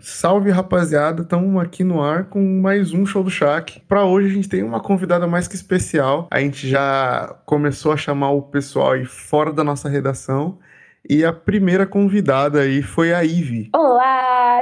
Salve 0.00 0.50
rapaziada, 0.50 1.22
estamos 1.22 1.60
aqui 1.60 1.82
no 1.82 2.00
ar 2.00 2.26
com 2.26 2.60
mais 2.60 2.92
um 2.92 3.04
show 3.04 3.24
do 3.24 3.30
Shaq. 3.30 3.80
Para 3.88 4.04
hoje 4.04 4.28
a 4.28 4.32
gente 4.32 4.48
tem 4.48 4.62
uma 4.62 4.80
convidada 4.80 5.26
mais 5.26 5.48
que 5.48 5.56
especial. 5.56 6.28
A 6.30 6.38
gente 6.38 6.68
já 6.68 7.36
começou 7.44 7.90
a 7.90 7.96
chamar 7.96 8.30
o 8.30 8.42
pessoal 8.42 8.92
aí 8.92 9.04
fora 9.04 9.52
da 9.52 9.64
nossa 9.64 9.88
redação 9.88 10.58
e 11.08 11.24
a 11.24 11.32
primeira 11.32 11.86
convidada 11.86 12.60
aí 12.60 12.80
foi 12.80 13.12
a 13.12 13.24
Ive. 13.24 13.70
Olá, 13.74 13.97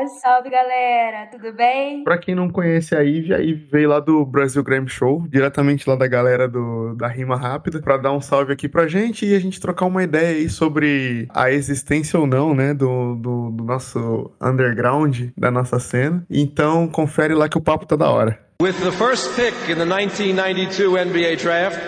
salve 0.09 0.51
galera, 0.51 1.27
tudo 1.31 1.53
bem? 1.53 2.05
Pra 2.05 2.19
quem 2.19 2.35
não 2.35 2.49
conhece 2.49 2.95
a 2.95 3.03
Ive, 3.03 3.35
a 3.35 3.39
Ive 3.39 3.69
veio 3.71 3.89
lá 3.89 4.01
do 4.01 4.25
Brasil 4.25 4.63
Grammy 4.63 4.89
Show, 4.89 5.25
diretamente 5.29 5.89
lá 5.89 5.97
da 5.97 6.07
galera 6.07 6.49
do, 6.49 6.95
da 6.95 7.09
Rima 7.09 7.37
Rápida, 7.37 7.81
pra 7.81 7.97
dar 7.97 8.13
um 8.13 8.21
salve 8.21 8.53
aqui 8.53 8.69
pra 8.69 8.87
gente 8.87 9.27
e 9.27 9.35
a 9.35 9.39
gente 9.39 9.61
trocar 9.61 9.87
uma 9.87 10.03
ideia 10.03 10.37
aí 10.37 10.49
sobre 10.49 11.27
a 11.35 11.51
existência 11.51 12.19
ou 12.19 12.27
não, 12.27 12.55
né, 12.55 12.73
do, 12.75 13.15
do, 13.17 13.51
do 13.51 13.65
nosso 13.65 14.31
underground, 14.41 15.29
da 15.37 15.51
nossa 15.51 15.79
cena. 15.79 16.25
Então, 16.31 16.89
confere 16.89 17.35
lá 17.35 17.49
que 17.49 17.59
o 17.59 17.63
papo 17.63 17.87
tá 17.87 17.97
da 17.97 18.09
hora. 18.09 18.39
With 18.61 18.75
the 18.83 18.91
first 18.91 19.37
pick 19.37 19.55
in 19.69 19.77
the 19.77 19.85
1992 19.85 20.97
NBA 20.97 21.37
Draft, 21.37 21.79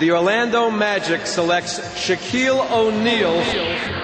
the 0.00 0.10
Orlando 0.10 0.70
Magic 0.70 1.26
selects 1.28 1.80
Shaquille 1.96 2.60
O'Neal. 2.72 3.99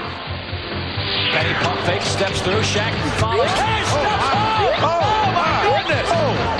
Benny 1.36 1.52
pump 1.60 1.78
fake, 1.84 2.00
steps 2.00 2.40
through, 2.40 2.62
Shaq 2.64 2.96
follows. 3.20 3.50
Hey, 3.50 3.84
step 3.84 4.08
oh, 4.08 4.72
oh, 4.72 4.88
oh, 4.88 5.28
my 5.36 5.68
goodness! 5.68 6.08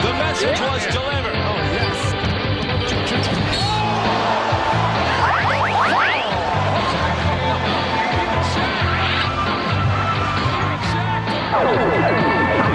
The 0.05 0.13
message 0.21 0.61
was 0.61 0.85
delivered. 0.93 1.33
Oh, 1.33 1.57
yes. 1.73 1.97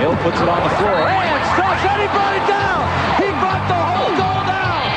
Hill 0.02 0.18
puts 0.26 0.42
it 0.42 0.50
on 0.50 0.64
the 0.64 0.74
floor 0.82 1.06
and 1.06 1.46
stops 1.54 1.86
and 1.86 2.02
he 2.02 2.08
brought 2.10 2.34
it 2.34 2.46
down. 2.50 2.82
He 3.22 3.30
brought 3.38 3.62
the 3.70 3.78
whole 3.78 4.10
goal 4.18 4.42
down. 4.50 4.90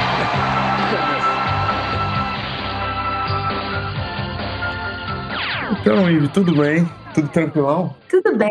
Então, 5.83 6.09
Ive, 6.09 6.29
tudo 6.29 6.55
bem? 6.57 7.04
Tudo 7.15 7.29
tranquilão? 7.29 7.95
Tudo 8.11 8.37
bem, 8.37 8.51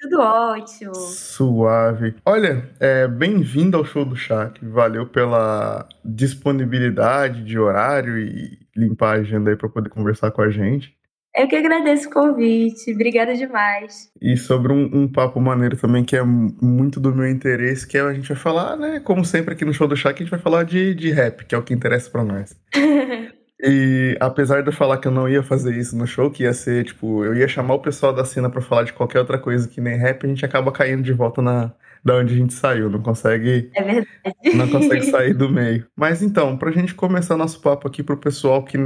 tudo 0.00 0.20
ótimo. 0.20 0.92
Suave. 0.92 2.16
Olha, 2.26 2.68
é, 2.80 3.06
bem-vindo 3.06 3.76
ao 3.76 3.84
show 3.84 4.04
do 4.04 4.16
Shaq. 4.16 4.58
Valeu 4.66 5.06
pela 5.06 5.88
disponibilidade 6.04 7.44
de 7.44 7.56
horário 7.56 8.18
e 8.18 8.58
limpar 8.76 9.18
a 9.18 9.20
agenda 9.20 9.50
aí 9.50 9.56
para 9.56 9.68
poder 9.68 9.88
conversar 9.88 10.32
com 10.32 10.42
a 10.42 10.50
gente. 10.50 10.92
Eu 11.32 11.46
que 11.46 11.54
agradeço 11.54 12.08
o 12.08 12.12
convite, 12.12 12.92
obrigada 12.92 13.36
demais. 13.36 14.10
E 14.20 14.36
sobre 14.36 14.72
um, 14.72 14.90
um 14.92 15.08
papo 15.10 15.40
maneiro 15.40 15.76
também, 15.76 16.04
que 16.04 16.16
é 16.16 16.24
muito 16.24 16.98
do 16.98 17.14
meu 17.14 17.30
interesse, 17.30 17.86
que 17.86 17.96
é 17.96 18.00
a 18.00 18.12
gente 18.12 18.28
vai 18.28 18.36
falar, 18.36 18.76
né? 18.76 18.98
Como 18.98 19.24
sempre 19.24 19.54
aqui 19.54 19.64
no 19.64 19.72
show 19.72 19.86
do 19.86 19.96
Shaq, 19.96 20.16
a 20.16 20.24
gente 20.24 20.30
vai 20.30 20.40
falar 20.40 20.64
de, 20.64 20.92
de 20.92 21.12
rap, 21.12 21.44
que 21.44 21.54
é 21.54 21.58
o 21.58 21.62
que 21.62 21.72
interessa 21.72 22.10
para 22.10 22.24
nós. 22.24 22.52
E 23.62 24.16
apesar 24.20 24.62
de 24.62 24.68
eu 24.68 24.72
falar 24.72 24.98
que 24.98 25.06
eu 25.06 25.12
não 25.12 25.28
ia 25.28 25.42
fazer 25.42 25.76
isso 25.76 25.96
no 25.96 26.06
show, 26.06 26.30
que 26.30 26.42
ia 26.42 26.52
ser, 26.52 26.84
tipo, 26.84 27.24
eu 27.24 27.34
ia 27.34 27.46
chamar 27.46 27.74
o 27.74 27.80
pessoal 27.80 28.12
da 28.12 28.24
cena 28.24 28.50
pra 28.50 28.60
falar 28.60 28.82
de 28.82 28.92
qualquer 28.92 29.20
outra 29.20 29.38
coisa 29.38 29.68
que 29.68 29.80
nem 29.80 29.96
rap, 29.96 30.24
a 30.24 30.28
gente 30.28 30.44
acaba 30.44 30.72
caindo 30.72 31.02
de 31.02 31.12
volta 31.12 31.40
na 31.40 31.72
da 32.04 32.16
onde 32.16 32.34
a 32.34 32.36
gente 32.36 32.52
saiu, 32.52 32.90
não 32.90 33.00
consegue 33.00 33.70
É 33.76 33.80
verdade. 33.80 34.56
não 34.56 34.68
consegue 34.68 35.06
sair 35.10 35.34
do 35.34 35.48
meio. 35.48 35.86
Mas 35.96 36.20
então, 36.20 36.56
pra 36.56 36.72
gente 36.72 36.94
começar 36.94 37.36
nosso 37.36 37.60
papo 37.60 37.86
aqui 37.86 38.02
pro 38.02 38.16
pessoal 38.16 38.64
que 38.64 38.76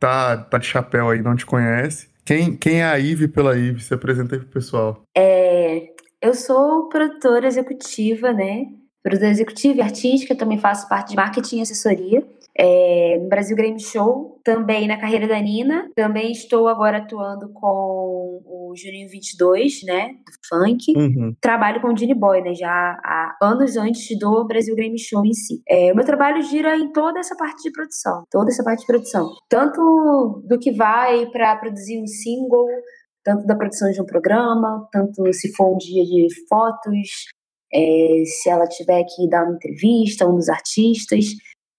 tá, 0.00 0.36
tá 0.36 0.58
de 0.58 0.66
chapéu 0.66 1.08
aí, 1.08 1.22
não 1.22 1.36
te 1.36 1.46
conhece, 1.46 2.08
quem, 2.24 2.56
quem 2.56 2.80
é 2.80 2.84
a 2.84 2.98
Ive 2.98 3.28
pela 3.28 3.56
Ive? 3.56 3.82
Se 3.82 3.92
apresenta 3.94 4.34
aí 4.34 4.40
pro 4.40 4.48
pessoal. 4.48 5.02
É, 5.16 5.90
eu 6.22 6.34
sou 6.34 6.88
produtora 6.88 7.46
executiva, 7.46 8.32
né? 8.32 8.64
Produtora 9.02 9.30
executiva 9.30 9.78
e 9.78 9.82
artística, 9.82 10.34
também 10.34 10.58
faço 10.58 10.88
parte 10.88 11.10
de 11.10 11.16
marketing 11.16 11.58
e 11.58 11.62
assessoria. 11.62 12.26
É, 12.56 13.18
no 13.20 13.28
Brasil 13.28 13.56
Game 13.56 13.80
Show, 13.80 14.40
também 14.44 14.86
na 14.86 14.96
carreira 14.96 15.26
da 15.26 15.40
Nina. 15.40 15.90
Também 15.96 16.30
estou 16.30 16.68
agora 16.68 16.98
atuando 16.98 17.52
com 17.52 18.42
o 18.44 18.72
Juninho 18.76 19.08
22, 19.08 19.82
né? 19.84 20.08
Do 20.08 20.48
funk. 20.48 20.92
Uhum. 20.96 21.34
Trabalho 21.40 21.80
com 21.80 21.92
o 21.92 21.96
Genie 21.96 22.14
Boy, 22.14 22.42
né? 22.42 22.54
Já 22.54 22.70
há 22.70 23.36
anos 23.42 23.76
antes 23.76 24.16
do 24.18 24.44
Brasil 24.46 24.74
Game 24.76 24.98
Show 24.98 25.24
em 25.24 25.32
si. 25.32 25.62
É, 25.68 25.92
o 25.92 25.96
meu 25.96 26.04
trabalho 26.04 26.42
gira 26.42 26.76
em 26.76 26.92
toda 26.92 27.18
essa 27.18 27.34
parte 27.36 27.62
de 27.62 27.72
produção. 27.72 28.24
Toda 28.30 28.50
essa 28.50 28.62
parte 28.62 28.80
de 28.80 28.86
produção. 28.86 29.30
Tanto 29.48 30.42
do 30.46 30.58
que 30.58 30.70
vai 30.70 31.26
para 31.26 31.56
produzir 31.56 32.00
um 32.00 32.06
single, 32.06 32.66
tanto 33.24 33.46
da 33.46 33.56
produção 33.56 33.90
de 33.90 34.00
um 34.00 34.06
programa, 34.06 34.86
tanto 34.92 35.32
se 35.32 35.52
for 35.54 35.74
um 35.74 35.78
dia 35.78 36.04
de 36.04 36.28
fotos, 36.48 37.08
é, 37.72 38.22
se 38.24 38.48
ela 38.48 38.68
tiver 38.68 39.02
que 39.04 39.28
dar 39.28 39.44
uma 39.44 39.56
entrevista, 39.56 40.28
um 40.28 40.36
dos 40.36 40.48
artistas. 40.48 41.24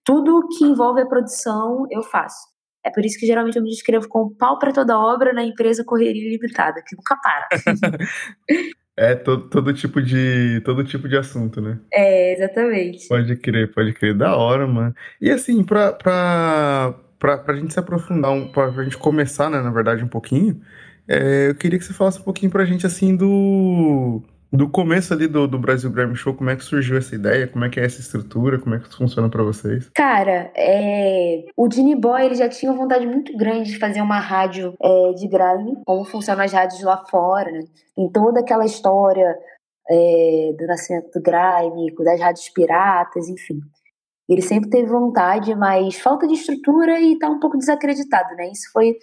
Tudo 0.06 0.48
que 0.48 0.64
envolve 0.64 1.02
a 1.02 1.06
produção, 1.06 1.86
eu 1.90 2.04
faço. 2.04 2.48
É 2.86 2.92
por 2.92 3.04
isso 3.04 3.20
que 3.20 3.26
geralmente 3.26 3.58
eu 3.58 3.64
me 3.64 3.70
descrevo 3.70 4.08
com 4.08 4.30
pau 4.30 4.60
para 4.60 4.72
toda 4.72 4.98
obra 4.98 5.34
na 5.34 5.44
empresa 5.44 5.84
Correria 5.84 6.30
Limitada, 6.30 6.84
que 6.88 6.96
nunca 6.96 7.18
para. 7.18 7.48
É 8.98 9.14
todo, 9.14 9.50
todo 9.50 9.74
tipo 9.74 10.02
de 10.02 10.62
todo 10.64 10.82
tipo 10.82 11.10
de 11.10 11.18
assunto, 11.18 11.60
né? 11.60 11.78
é, 11.92 12.34
exatamente. 12.34 13.10
Pode 13.10 13.36
crer, 13.36 13.74
pode 13.74 13.92
crer. 13.92 14.16
Da 14.16 14.38
hora, 14.38 14.66
mano. 14.66 14.96
E 15.20 15.30
assim, 15.30 15.66
pra, 15.66 15.92
pra, 15.92 16.96
pra, 17.20 17.38
pra 17.40 17.56
gente 17.58 17.74
se 17.74 17.80
aprofundar, 17.80 18.32
um, 18.32 18.48
pra, 18.50 18.72
pra 18.72 18.84
gente 18.86 18.98
começar, 18.98 19.50
né, 19.50 19.62
na 19.62 19.70
verdade, 19.70 20.02
um 20.02 20.08
pouquinho, 20.08 20.62
é, 21.10 21.50
eu 21.50 21.56
queria 21.56 21.78
que 21.78 21.84
você 21.84 21.92
falasse 21.92 22.22
um 22.22 22.24
pouquinho 22.24 22.50
pra 22.50 22.64
gente, 22.64 22.86
assim, 22.86 23.18
do, 23.18 24.24
do 24.56 24.70
começo 24.70 25.14
ali 25.14 25.28
do, 25.28 25.48
do 25.48 25.60
Brasil 25.60 25.92
Grammy 25.92 26.16
Show, 26.16 26.34
como 26.34 26.50
é 26.50 26.56
que 26.56 26.64
surgiu 26.64 26.98
essa 26.98 27.16
ideia, 27.16 27.48
como 27.48 27.66
é 27.66 27.70
que 27.70 27.80
é 27.80 27.86
essa 27.86 28.00
estrutura, 28.00 28.60
como 28.60 28.76
é 28.76 28.80
que 28.80 28.96
funciona 28.96 29.30
pra 29.30 29.44
vocês? 29.44 29.90
Cara, 29.94 30.52
é, 30.56 31.46
o 31.56 31.72
Genie 31.72 31.96
Boy 31.96 32.26
ele 32.26 32.36
já 32.36 32.50
tinha 32.50 32.72
uma 32.72 32.82
vontade 32.82 33.06
muito 33.06 33.36
grande 33.38 33.72
de 33.72 33.80
fazer 33.80 34.02
uma 34.02 34.20
rádio 34.20 34.74
é, 34.82 35.14
de 35.14 35.28
grime, 35.28 35.78
como 35.86 36.06
funcionam 36.06 36.44
as 36.44 36.52
rádios 36.52 36.82
lá 36.84 37.04
fora, 37.10 37.52
né? 37.52 37.66
Em 37.98 38.10
toda 38.10 38.40
aquela 38.40 38.66
história 38.66 39.38
é, 39.90 40.54
do 40.58 40.66
nascimento 40.66 41.12
do 41.12 41.22
grime, 41.22 41.94
das 42.04 42.20
rádios 42.20 42.50
piratas, 42.50 43.30
enfim. 43.30 43.60
Ele 44.28 44.42
sempre 44.42 44.70
teve 44.70 44.88
vontade, 44.88 45.54
mas 45.56 45.98
falta 46.00 46.28
de 46.28 46.34
estrutura 46.34 47.00
e 47.00 47.18
tá 47.20 47.30
um 47.30 47.40
pouco 47.40 47.58
desacreditado, 47.58 48.36
né? 48.36 48.50
Isso 48.52 48.72
foi 48.72 48.98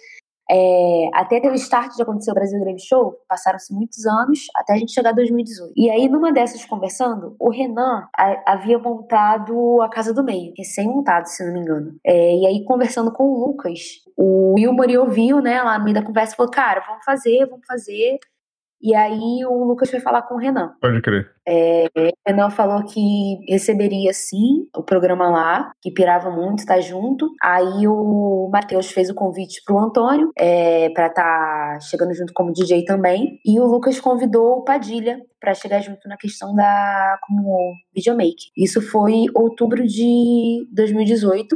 é, 0.49 1.09
até 1.13 1.39
ter 1.39 1.49
o 1.51 1.55
start 1.55 1.95
de 1.95 2.01
acontecer 2.03 2.31
o 2.31 2.33
Brasil 2.33 2.59
Grande 2.59 2.85
Show, 2.85 3.15
passaram-se 3.27 3.73
muitos 3.73 4.05
anos 4.05 4.39
até 4.55 4.73
a 4.73 4.77
gente 4.77 4.91
chegar 4.93 5.09
a 5.11 5.13
2018. 5.13 5.73
E 5.75 5.89
aí, 5.89 6.07
numa 6.09 6.31
dessas 6.31 6.65
conversando, 6.65 7.35
o 7.39 7.49
Renan 7.49 8.07
a- 8.17 8.43
havia 8.53 8.77
montado 8.77 9.81
a 9.81 9.89
Casa 9.89 10.13
do 10.13 10.23
Meio, 10.23 10.53
recém-montado, 10.57 11.27
se 11.29 11.45
não 11.45 11.53
me 11.53 11.59
engano. 11.59 11.95
É, 12.05 12.35
e 12.37 12.45
aí, 12.47 12.63
conversando 12.65 13.11
com 13.11 13.23
o 13.23 13.45
Lucas, 13.47 13.79
o 14.17 14.53
Wilmore 14.55 14.97
ouviu, 14.97 15.41
né, 15.41 15.61
lá 15.61 15.77
no 15.77 15.85
meio 15.85 15.95
da 15.95 16.03
conversa, 16.03 16.35
falou: 16.35 16.51
Cara, 16.51 16.83
vamos 16.87 17.03
fazer, 17.05 17.45
vamos 17.47 17.65
fazer. 17.65 18.19
E 18.83 18.93
aí, 18.93 19.45
o 19.45 19.63
Lucas 19.63 19.89
foi 19.89 20.01
falar 20.01 20.23
com 20.23 20.35
o 20.35 20.37
Renan. 20.37 20.73
Pode 20.81 21.01
crer. 21.01 21.31
É, 21.47 21.85
o 21.97 22.11
Renan 22.27 22.49
falou 22.49 22.83
que 22.83 23.39
receberia 23.47 24.11
sim 24.11 24.67
o 24.75 24.83
programa 24.83 25.29
lá, 25.29 25.71
que 25.81 25.89
pirava 25.89 26.29
muito 26.29 26.59
estar 26.59 26.81
junto. 26.81 27.29
Aí 27.41 27.87
o 27.87 28.49
Matheus 28.51 28.91
fez 28.91 29.09
o 29.09 29.15
convite 29.15 29.61
pro 29.65 29.79
Antônio 29.79 30.31
é, 30.37 30.89
para 30.89 31.07
estar 31.07 31.79
chegando 31.81 32.13
junto 32.13 32.33
como 32.33 32.51
DJ 32.51 32.83
também. 32.83 33.39
E 33.45 33.57
o 33.57 33.65
Lucas 33.65 34.01
convidou 34.01 34.57
o 34.57 34.63
Padilha 34.65 35.17
para 35.39 35.53
chegar 35.53 35.79
junto 35.79 36.05
na 36.09 36.17
questão 36.17 36.53
da 36.53 37.17
como 37.25 37.73
videomaker. 37.95 38.51
Isso 38.57 38.81
foi 38.81 39.25
outubro 39.33 39.87
de 39.87 40.67
2018. 40.73 41.55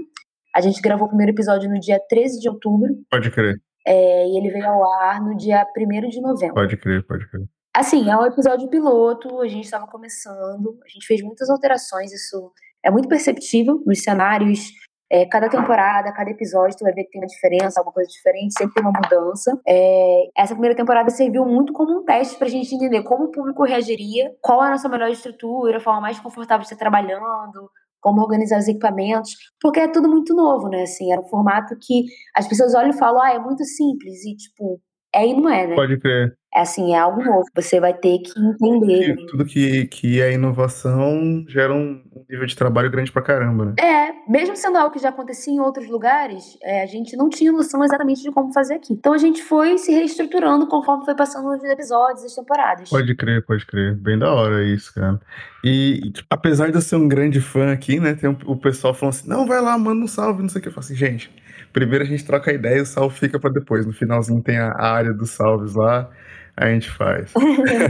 A 0.55 0.61
gente 0.61 0.81
gravou 0.81 1.05
o 1.05 1.09
primeiro 1.09 1.33
episódio 1.33 1.69
no 1.69 1.79
dia 1.79 1.99
13 2.09 2.39
de 2.39 2.49
outubro 2.49 2.95
Pode 3.11 3.29
crer, 3.31 3.61
é, 3.87 4.27
e 4.27 4.37
ele 4.37 4.51
veio 4.51 4.67
ao 4.67 4.83
ar 5.01 5.21
no 5.21 5.35
dia 5.37 5.65
1 5.75 6.09
de 6.09 6.21
novembro. 6.21 6.55
pode 6.55 6.75
crer, 6.77 7.07
pode 7.07 7.27
crer. 7.29 7.47
Assim, 7.73 8.09
é 8.09 8.17
um 8.17 8.25
episódio 8.25 8.67
piloto, 8.69 9.39
a 9.39 9.47
gente 9.47 9.65
estava 9.65 9.87
começando, 9.87 10.78
a 10.84 10.89
gente 10.89 11.05
fez 11.05 11.22
muitas 11.22 11.49
alterações, 11.49 12.11
isso 12.11 12.51
é 12.84 12.91
muito 12.91 13.07
perceptível 13.07 13.81
nos 13.85 14.01
cenários. 14.01 14.72
é, 15.09 15.25
cada 15.25 15.47
temporada, 15.47 16.11
cada 16.11 16.29
episódio, 16.29 16.78
tu 16.78 16.84
vai 16.84 16.91
ver 16.91 17.05
que 17.05 17.11
tem 17.11 17.22
uma 17.22 17.28
diferença, 17.28 17.79
alguma 17.79 17.93
coisa 17.93 18.09
diferente, 18.09 18.57
sempre 18.57 18.73
tem 18.73 18.84
uma 18.84 18.91
mudança. 18.91 19.57
É, 19.66 20.23
essa 20.35 20.53
primeira 20.53 20.75
temporada 20.75 21.09
serviu 21.09 21.45
muito 21.45 21.72
como 21.72 21.99
um 21.99 22.03
teste 22.03 22.37
pra 22.37 22.49
gente 22.49 22.75
entender 22.75 23.03
como 23.03 23.25
o 23.25 23.31
público 23.31 23.63
reagiria, 23.63 24.35
qual 24.41 24.61
é 24.63 24.67
a 24.67 24.72
nossa 24.72 24.90
melhor 24.90 25.09
estrutura, 25.09 25.78
a 25.78 25.79
forma 25.79 26.01
mais 26.01 26.19
confortável 26.19 26.61
de 26.61 26.66
estar 26.66 26.75
trabalhando, 26.75 27.72
como 28.02 28.22
organizar 28.22 28.59
os 28.59 28.67
equipamentos, 28.67 29.32
porque 29.61 29.79
é 29.79 29.88
tudo 29.88 30.09
muito 30.09 30.34
novo, 30.34 30.70
né? 30.70 30.84
Assim, 30.84 31.11
era 31.11 31.22
um 31.22 31.28
formato 31.28 31.76
que 31.82 32.05
as 32.35 32.47
pessoas 32.47 32.73
olham 32.76 32.91
e 32.91 32.97
falam, 32.97 33.22
ah, 33.22 33.34
é 33.34 33.40
muito 33.40 33.64
simples, 33.64 34.23
e 34.26 34.35
tipo, 34.35 34.82
é 35.14 35.28
e 35.28 35.34
não 35.34 35.49
é, 35.49 35.67
né? 35.67 35.76
Pode 35.76 35.99
crer. 35.99 36.38
É 36.57 36.61
assim, 36.61 36.93
é 36.93 36.97
algo 36.97 37.23
novo. 37.23 37.45
Você 37.53 37.79
vai 37.79 37.93
ter 37.93 38.17
que 38.19 38.31
entender. 38.39 39.15
Tudo 39.27 39.45
que, 39.45 39.85
que 39.85 40.19
é 40.19 40.33
inovação 40.33 41.45
gera 41.47 41.71
um 41.73 42.01
nível 42.27 42.47
de 42.47 42.55
trabalho 42.55 42.89
grande 42.89 43.11
pra 43.11 43.21
caramba, 43.21 43.65
né? 43.65 43.73
É, 43.79 44.11
mesmo 44.27 44.55
sendo 44.55 44.77
algo 44.77 44.91
que 44.91 44.99
já 44.99 45.09
acontecia 45.09 45.53
em 45.53 45.59
outros 45.59 45.87
lugares, 45.87 46.57
é, 46.63 46.81
a 46.81 46.87
gente 46.87 47.15
não 47.15 47.29
tinha 47.29 47.51
noção 47.51 47.83
exatamente 47.83 48.23
de 48.23 48.31
como 48.31 48.51
fazer 48.51 48.75
aqui. 48.75 48.91
Então 48.91 49.13
a 49.13 49.19
gente 49.19 49.43
foi 49.43 49.77
se 49.77 49.91
reestruturando 49.91 50.65
conforme 50.67 51.05
foi 51.05 51.15
passando 51.15 51.47
os 51.49 51.63
episódios, 51.63 52.25
as 52.25 52.33
temporadas. 52.33 52.89
Pode 52.89 53.13
crer, 53.15 53.45
pode 53.45 53.65
crer. 53.65 53.95
Bem 53.95 54.17
da 54.17 54.33
hora 54.33 54.63
isso, 54.65 54.91
cara. 54.95 55.19
E 55.63 56.11
tipo, 56.11 56.27
apesar 56.27 56.71
de 56.71 56.75
eu 56.75 56.81
ser 56.81 56.95
um 56.95 57.07
grande 57.07 57.39
fã 57.39 57.71
aqui, 57.71 57.99
né, 57.99 58.15
tem 58.15 58.29
um, 58.29 58.37
o 58.47 58.57
pessoal 58.57 58.95
falando 58.95 59.13
assim, 59.13 59.29
não, 59.29 59.45
vai 59.45 59.61
lá, 59.61 59.77
manda 59.77 60.03
um 60.03 60.07
salve, 60.07 60.41
não 60.41 60.49
sei 60.49 60.59
o 60.59 60.61
que. 60.63 60.69
Eu 60.69 60.73
falo 60.73 60.85
assim, 60.85 60.95
gente, 60.95 61.31
primeiro 61.71 62.03
a 62.03 62.07
gente 62.07 62.25
troca 62.25 62.49
a 62.49 62.53
ideia 62.53 62.79
e 62.79 62.81
o 62.81 62.85
salve 62.85 63.15
fica 63.19 63.39
pra 63.39 63.51
depois. 63.51 63.85
No 63.85 63.93
finalzinho 63.93 64.41
tem 64.41 64.57
a 64.57 64.73
área 64.75 65.13
dos 65.13 65.29
salves 65.29 65.75
lá 65.75 66.09
a 66.57 66.67
gente 66.69 66.89
faz. 66.89 67.31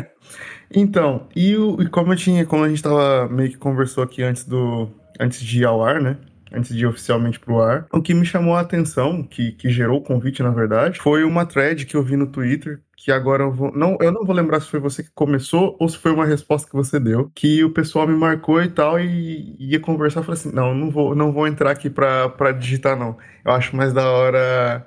então, 0.69 1.27
e, 1.33 1.55
o, 1.55 1.81
e, 1.81 1.87
como 1.87 2.11
eu 2.11 2.17
tinha, 2.17 2.45
como 2.45 2.63
a 2.63 2.69
gente 2.69 2.83
tava 2.83 3.29
meio 3.29 3.49
que 3.49 3.57
conversou 3.57 4.03
aqui 4.03 4.21
antes 4.21 4.43
do 4.43 4.89
antes 5.19 5.41
de 5.41 5.61
ir 5.61 5.65
ao 5.65 5.83
ar, 5.83 6.01
né? 6.01 6.17
Antes 6.53 6.75
de 6.75 6.83
ir 6.83 6.85
oficialmente 6.85 7.39
pro 7.39 7.61
ar. 7.61 7.87
O 7.91 8.01
que 8.01 8.13
me 8.13 8.25
chamou 8.25 8.55
a 8.55 8.61
atenção, 8.61 9.23
que, 9.23 9.53
que 9.53 9.69
gerou 9.69 9.99
o 9.99 10.03
convite, 10.03 10.43
na 10.43 10.51
verdade, 10.51 10.99
foi 10.99 11.23
uma 11.23 11.45
thread 11.45 11.85
que 11.85 11.95
eu 11.95 12.03
vi 12.03 12.15
no 12.15 12.27
Twitter, 12.27 12.81
que 12.95 13.11
agora 13.11 13.43
eu 13.43 13.51
vou. 13.51 13.71
Não, 13.75 13.97
eu 13.99 14.11
não 14.11 14.25
vou 14.25 14.35
lembrar 14.35 14.59
se 14.59 14.69
foi 14.69 14.79
você 14.79 15.03
que 15.03 15.11
começou 15.13 15.75
ou 15.79 15.89
se 15.89 15.97
foi 15.97 16.11
uma 16.11 16.25
resposta 16.25 16.69
que 16.69 16.75
você 16.75 16.99
deu. 16.99 17.31
Que 17.33 17.63
o 17.63 17.71
pessoal 17.71 18.07
me 18.07 18.15
marcou 18.15 18.61
e 18.61 18.69
tal, 18.69 18.99
e 18.99 19.55
ia 19.59 19.79
conversar. 19.79 20.21
Eu 20.21 20.23
falei 20.23 20.39
assim: 20.39 20.53
não, 20.53 20.73
não 20.73 20.89
vou, 20.89 21.15
não 21.15 21.31
vou 21.31 21.47
entrar 21.47 21.71
aqui 21.71 21.89
pra, 21.89 22.29
pra 22.29 22.51
digitar, 22.51 22.97
não. 22.97 23.17
Eu 23.43 23.51
acho 23.51 23.75
mais 23.75 23.93
da 23.93 24.09
hora 24.09 24.85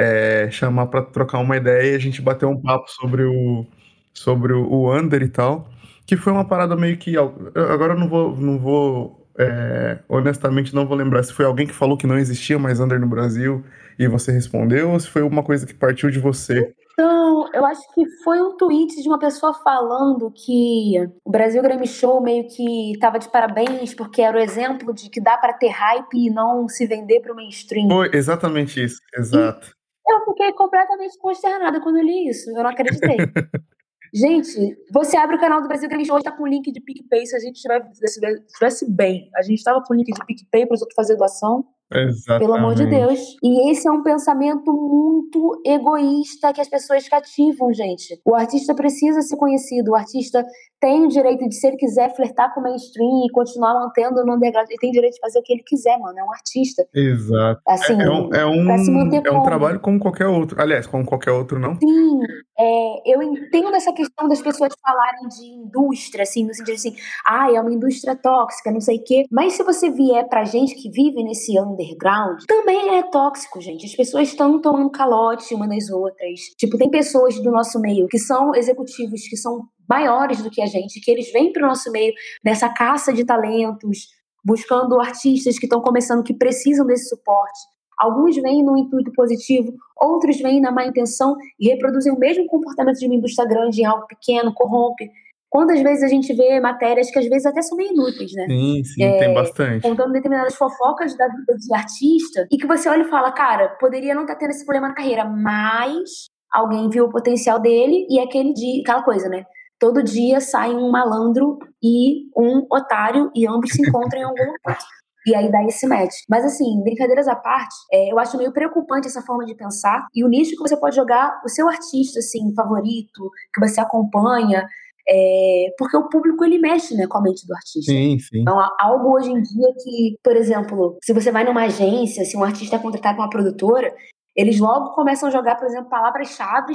é, 0.00 0.50
chamar 0.50 0.86
para 0.86 1.02
trocar 1.02 1.38
uma 1.38 1.58
ideia 1.58 1.92
e 1.92 1.94
a 1.94 1.98
gente 1.98 2.22
bater 2.22 2.46
um 2.46 2.60
papo 2.60 2.90
sobre 2.90 3.22
o, 3.24 3.66
sobre 4.14 4.54
o 4.54 4.96
Under 4.96 5.22
e 5.22 5.28
tal. 5.28 5.68
Que 6.06 6.16
foi 6.16 6.32
uma 6.32 6.44
parada 6.44 6.74
meio 6.74 6.96
que. 6.96 7.16
Agora 7.16 7.92
eu 7.92 7.98
não 7.98 8.08
vou. 8.08 8.36
Não 8.36 8.58
vou 8.58 9.20
é, 9.38 9.98
honestamente, 10.08 10.74
não 10.74 10.86
vou 10.86 10.96
lembrar 10.96 11.22
se 11.22 11.32
foi 11.32 11.44
alguém 11.44 11.66
que 11.66 11.72
falou 11.72 11.96
que 11.96 12.06
não 12.06 12.18
existia 12.18 12.58
mais 12.58 12.80
Under 12.80 13.00
no 13.00 13.06
Brasil 13.06 13.64
e 13.98 14.06
você 14.08 14.32
respondeu, 14.32 14.90
ou 14.90 15.00
se 15.00 15.08
foi 15.08 15.22
uma 15.22 15.42
coisa 15.42 15.66
que 15.66 15.72
partiu 15.72 16.10
de 16.10 16.18
você. 16.18 16.74
Então, 16.92 17.48
eu 17.54 17.64
acho 17.64 17.80
que 17.94 18.04
foi 18.22 18.40
um 18.42 18.56
tweet 18.56 19.00
de 19.00 19.08
uma 19.08 19.18
pessoa 19.18 19.54
falando 19.54 20.30
que 20.30 20.94
o 21.24 21.30
Brasil 21.30 21.62
Grammy 21.62 21.86
Show 21.86 22.20
meio 22.20 22.46
que 22.48 22.98
tava 23.00 23.18
de 23.18 23.30
parabéns 23.30 23.94
porque 23.94 24.20
era 24.20 24.36
o 24.36 24.40
exemplo 24.40 24.92
de 24.92 25.08
que 25.08 25.20
dá 25.20 25.38
para 25.38 25.54
ter 25.54 25.68
hype 25.68 26.14
e 26.14 26.28
não 26.28 26.68
se 26.68 26.86
vender 26.86 27.20
para 27.20 27.32
o 27.32 27.36
mainstream. 27.36 27.88
Foi 27.88 28.10
exatamente 28.12 28.82
isso, 28.82 28.98
exato. 29.16 29.79
Eu 30.10 30.24
fiquei 30.24 30.52
completamente 30.52 31.16
consternada 31.18 31.80
quando 31.80 31.98
eu 31.98 32.04
li 32.04 32.28
isso. 32.28 32.50
Eu 32.50 32.62
não 32.62 32.70
acreditei. 32.70 33.16
gente, 34.12 34.76
você 34.92 35.16
abre 35.16 35.36
o 35.36 35.40
canal 35.40 35.62
do 35.62 35.68
Brasil 35.68 35.88
Grande 35.88 36.10
hoje, 36.10 36.24
tá 36.24 36.32
com 36.32 36.42
o 36.42 36.48
link 36.48 36.70
de 36.70 36.80
PicPay. 36.80 37.26
Se 37.26 37.36
a 37.36 37.38
gente 37.38 37.56
estivesse 37.56 38.90
bem, 38.90 39.30
a 39.36 39.42
gente 39.42 39.62
tava 39.62 39.82
com 39.82 39.94
o 39.94 39.96
link 39.96 40.12
de 40.12 40.24
PicPay 40.26 40.66
para 40.66 40.74
os 40.74 40.80
outros 40.80 40.96
fazer 40.96 41.16
doação. 41.16 41.64
Exatamente. 41.92 42.46
Pelo 42.46 42.54
amor 42.54 42.74
de 42.74 42.86
Deus. 42.86 43.18
E 43.42 43.70
esse 43.70 43.86
é 43.88 43.90
um 43.90 44.02
pensamento 44.02 44.72
muito 44.72 45.60
egoísta 45.64 46.52
que 46.52 46.60
as 46.60 46.68
pessoas 46.68 47.08
cativam, 47.08 47.72
gente. 47.72 48.20
O 48.24 48.34
artista 48.34 48.74
precisa 48.74 49.22
ser 49.22 49.36
conhecido, 49.36 49.90
o 49.90 49.94
artista 49.96 50.44
tem 50.80 51.04
o 51.04 51.08
direito 51.08 51.46
de, 51.46 51.54
se 51.54 51.66
ele 51.66 51.76
quiser, 51.76 52.14
flertar 52.16 52.54
com 52.54 52.60
o 52.60 52.62
mainstream 52.62 53.26
e 53.26 53.30
continuar 53.32 53.74
mantendo 53.74 54.24
no 54.24 54.34
underground. 54.34 54.68
Ele 54.68 54.78
tem 54.78 54.90
direito 54.90 55.14
de 55.14 55.20
fazer 55.20 55.38
o 55.38 55.42
que 55.42 55.52
ele 55.52 55.62
quiser, 55.62 55.98
mano. 55.98 56.18
É 56.18 56.24
um 56.24 56.32
artista. 56.32 56.86
Exato. 56.94 57.60
Assim, 57.68 58.00
é, 58.00 58.04
é 58.04 58.10
um, 58.10 58.34
é 58.34 58.46
um, 58.46 59.14
é 59.26 59.30
um 59.30 59.42
trabalho 59.42 59.78
como 59.80 59.98
qualquer 59.98 60.26
outro. 60.26 60.60
Aliás, 60.60 60.86
como 60.86 61.04
qualquer 61.04 61.32
outro, 61.32 61.58
não? 61.58 61.74
Sim. 61.78 62.20
É, 62.62 63.02
eu 63.06 63.22
entendo 63.22 63.74
essa 63.74 63.90
questão 63.90 64.28
das 64.28 64.42
pessoas 64.42 64.74
falarem 64.82 65.28
de 65.28 65.46
indústria, 65.46 66.24
assim, 66.24 66.44
no 66.44 66.52
sentido 66.52 66.74
assim, 66.74 66.94
ah, 67.24 67.50
é 67.50 67.58
uma 67.58 67.72
indústria 67.72 68.14
tóxica, 68.14 68.70
não 68.70 68.82
sei 68.82 68.98
o 68.98 69.04
quê. 69.04 69.24
Mas 69.30 69.54
se 69.54 69.62
você 69.62 69.88
vier 69.88 70.28
pra 70.28 70.44
gente 70.44 70.74
que 70.74 70.90
vive 70.90 71.24
nesse 71.24 71.58
underground, 71.58 72.42
também 72.46 72.98
é 72.98 73.02
tóxico, 73.04 73.62
gente. 73.62 73.86
As 73.86 73.94
pessoas 73.94 74.28
estão 74.28 74.60
tomando 74.60 74.90
calote 74.90 75.54
uma 75.54 75.66
das 75.66 75.88
outras. 75.88 76.40
Tipo, 76.58 76.76
tem 76.76 76.90
pessoas 76.90 77.40
do 77.42 77.50
nosso 77.50 77.80
meio 77.80 78.06
que 78.08 78.18
são 78.18 78.54
executivos, 78.54 79.26
que 79.26 79.38
são 79.38 79.62
maiores 79.88 80.42
do 80.42 80.50
que 80.50 80.60
a 80.60 80.66
gente, 80.66 81.00
que 81.00 81.10
eles 81.10 81.32
vêm 81.32 81.52
para 81.54 81.64
o 81.64 81.68
nosso 81.68 81.90
meio 81.90 82.12
nessa 82.44 82.68
caça 82.68 83.10
de 83.10 83.24
talentos, 83.24 84.08
buscando 84.44 85.00
artistas 85.00 85.58
que 85.58 85.64
estão 85.64 85.80
começando, 85.80 86.22
que 86.22 86.34
precisam 86.34 86.84
desse 86.84 87.08
suporte. 87.08 87.58
Alguns 88.00 88.34
vêm 88.36 88.64
no 88.64 88.78
intuito 88.78 89.12
positivo, 89.12 89.74
outros 90.00 90.40
vêm 90.40 90.60
na 90.60 90.72
má 90.72 90.86
intenção 90.86 91.36
e 91.58 91.68
reproduzem 91.68 92.10
o 92.10 92.18
mesmo 92.18 92.46
comportamento 92.46 92.98
de 92.98 93.06
uma 93.06 93.14
indústria 93.14 93.46
grande 93.46 93.82
em 93.82 93.84
algo 93.84 94.06
pequeno, 94.06 94.54
corrompe. 94.54 95.10
Quantas 95.50 95.82
vezes 95.82 96.02
a 96.02 96.08
gente 96.08 96.32
vê 96.32 96.58
matérias 96.60 97.10
que 97.10 97.18
às 97.18 97.28
vezes 97.28 97.44
até 97.44 97.60
são 97.60 97.76
meio 97.76 97.92
inúteis, 97.92 98.32
né? 98.32 98.46
Sim, 98.46 98.84
sim, 98.84 99.02
é, 99.02 99.18
tem 99.18 99.34
bastante. 99.34 99.82
Contando 99.82 100.12
determinadas 100.12 100.54
fofocas 100.54 101.14
da 101.14 101.28
vida 101.28 101.56
de 101.58 101.74
artista 101.74 102.46
e 102.50 102.56
que 102.56 102.66
você 102.66 102.88
olha 102.88 103.02
e 103.02 103.10
fala, 103.10 103.32
cara, 103.32 103.68
poderia 103.80 104.14
não 104.14 104.22
estar 104.22 104.34
tá 104.34 104.40
tendo 104.40 104.50
esse 104.50 104.64
problema 104.64 104.88
na 104.88 104.94
carreira, 104.94 105.24
mas 105.24 106.28
alguém 106.50 106.88
viu 106.88 107.04
o 107.04 107.10
potencial 107.10 107.60
dele 107.60 108.06
e 108.08 108.18
aquele 108.18 108.54
dia, 108.54 108.80
aquela 108.80 109.02
coisa, 109.02 109.28
né? 109.28 109.44
todo 109.80 110.02
dia 110.02 110.40
sai 110.40 110.74
um 110.74 110.90
malandro 110.90 111.58
e 111.82 112.28
um 112.36 112.66
otário 112.70 113.32
e 113.34 113.48
ambos 113.48 113.72
se 113.72 113.80
encontram 113.82 114.20
em 114.20 114.24
algum 114.24 114.44
lugar. 114.44 114.78
E 115.30 115.34
aí 115.34 115.50
dá 115.50 115.62
esse 115.64 115.86
match. 115.86 116.14
Mas 116.28 116.44
assim, 116.44 116.82
brincadeiras 116.82 117.28
à 117.28 117.36
parte, 117.36 117.74
é, 117.92 118.12
eu 118.12 118.18
acho 118.18 118.36
meio 118.36 118.52
preocupante 118.52 119.06
essa 119.06 119.22
forma 119.22 119.44
de 119.44 119.54
pensar. 119.54 120.06
E 120.14 120.24
o 120.24 120.28
nicho 120.28 120.56
que 120.56 120.68
você 120.68 120.76
pode 120.76 120.96
jogar 120.96 121.40
o 121.44 121.48
seu 121.48 121.68
artista, 121.68 122.18
assim, 122.18 122.52
favorito, 122.54 123.30
que 123.54 123.60
você 123.60 123.80
acompanha. 123.80 124.66
É, 125.08 125.74
porque 125.78 125.96
o 125.96 126.08
público 126.08 126.44
ele 126.44 126.58
mexe 126.58 126.94
né, 126.94 127.06
com 127.06 127.18
a 127.18 127.22
mente 127.22 127.46
do 127.46 127.54
artista. 127.54 127.92
Sim, 127.92 128.18
sim. 128.18 128.40
Então, 128.42 128.58
algo 128.78 129.14
hoje 129.14 129.30
em 129.30 129.40
dia 129.40 129.68
que, 129.82 130.16
por 130.22 130.36
exemplo, 130.36 130.98
se 131.02 131.12
você 131.12 131.32
vai 131.32 131.44
numa 131.44 131.64
agência, 131.64 132.24
se 132.24 132.36
um 132.36 132.44
artista 132.44 132.76
é 132.76 132.78
contratado 132.78 133.16
por 133.16 133.22
uma 133.22 133.30
produtora, 133.30 133.92
eles 134.36 134.58
logo 134.60 134.94
começam 134.94 135.28
a 135.28 135.32
jogar, 135.32 135.56
por 135.56 135.66
exemplo, 135.66 135.88
palavras-chave 135.88 136.74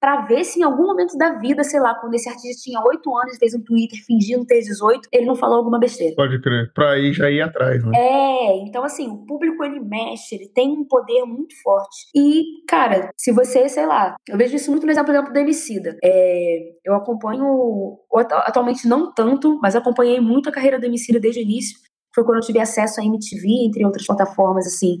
para 0.00 0.26
ver 0.26 0.44
se 0.44 0.60
em 0.60 0.62
algum 0.62 0.86
momento 0.86 1.16
da 1.16 1.38
vida, 1.38 1.64
sei 1.64 1.80
lá, 1.80 1.94
quando 1.94 2.14
esse 2.14 2.28
artista 2.28 2.62
tinha 2.62 2.80
8 2.80 3.16
anos 3.16 3.36
e 3.36 3.38
fez 3.38 3.54
um 3.54 3.62
Twitter 3.62 3.98
fingindo 4.06 4.44
ter 4.44 4.60
18, 4.60 5.08
ele 5.12 5.26
não 5.26 5.34
falou 5.34 5.56
alguma 5.56 5.78
besteira. 5.78 6.14
Pode 6.14 6.40
crer. 6.40 6.70
Pra 6.74 6.92
aí 6.92 7.12
já 7.12 7.30
ir 7.30 7.40
atrás, 7.40 7.82
né? 7.84 7.92
É, 7.96 8.58
então 8.58 8.84
assim, 8.84 9.08
o 9.08 9.24
público 9.24 9.64
ele 9.64 9.80
mexe, 9.80 10.34
ele 10.34 10.48
tem 10.54 10.70
um 10.70 10.84
poder 10.84 11.24
muito 11.24 11.54
forte. 11.62 12.06
E, 12.14 12.64
cara, 12.68 13.10
se 13.16 13.32
você, 13.32 13.68
sei 13.68 13.86
lá, 13.86 14.16
eu 14.28 14.36
vejo 14.36 14.56
isso 14.56 14.70
muito 14.70 14.84
no 14.84 14.92
exemplo, 14.92 15.06
por 15.06 15.14
exemplo 15.14 15.32
do 15.32 15.38
Emicida. 15.38 15.96
É, 16.04 16.58
eu 16.84 16.94
acompanho, 16.94 17.98
atualmente 18.14 18.86
não 18.86 19.12
tanto, 19.12 19.58
mas 19.62 19.74
acompanhei 19.74 20.20
muito 20.20 20.48
a 20.48 20.52
carreira 20.52 20.78
do 20.78 20.86
Emicida 20.86 21.18
desde 21.18 21.40
o 21.40 21.42
início. 21.42 21.78
Foi 22.14 22.24
quando 22.24 22.38
eu 22.38 22.46
tive 22.46 22.60
acesso 22.60 23.00
à 23.00 23.04
MTV, 23.04 23.66
entre 23.66 23.84
outras 23.84 24.06
plataformas, 24.06 24.66
assim, 24.66 25.00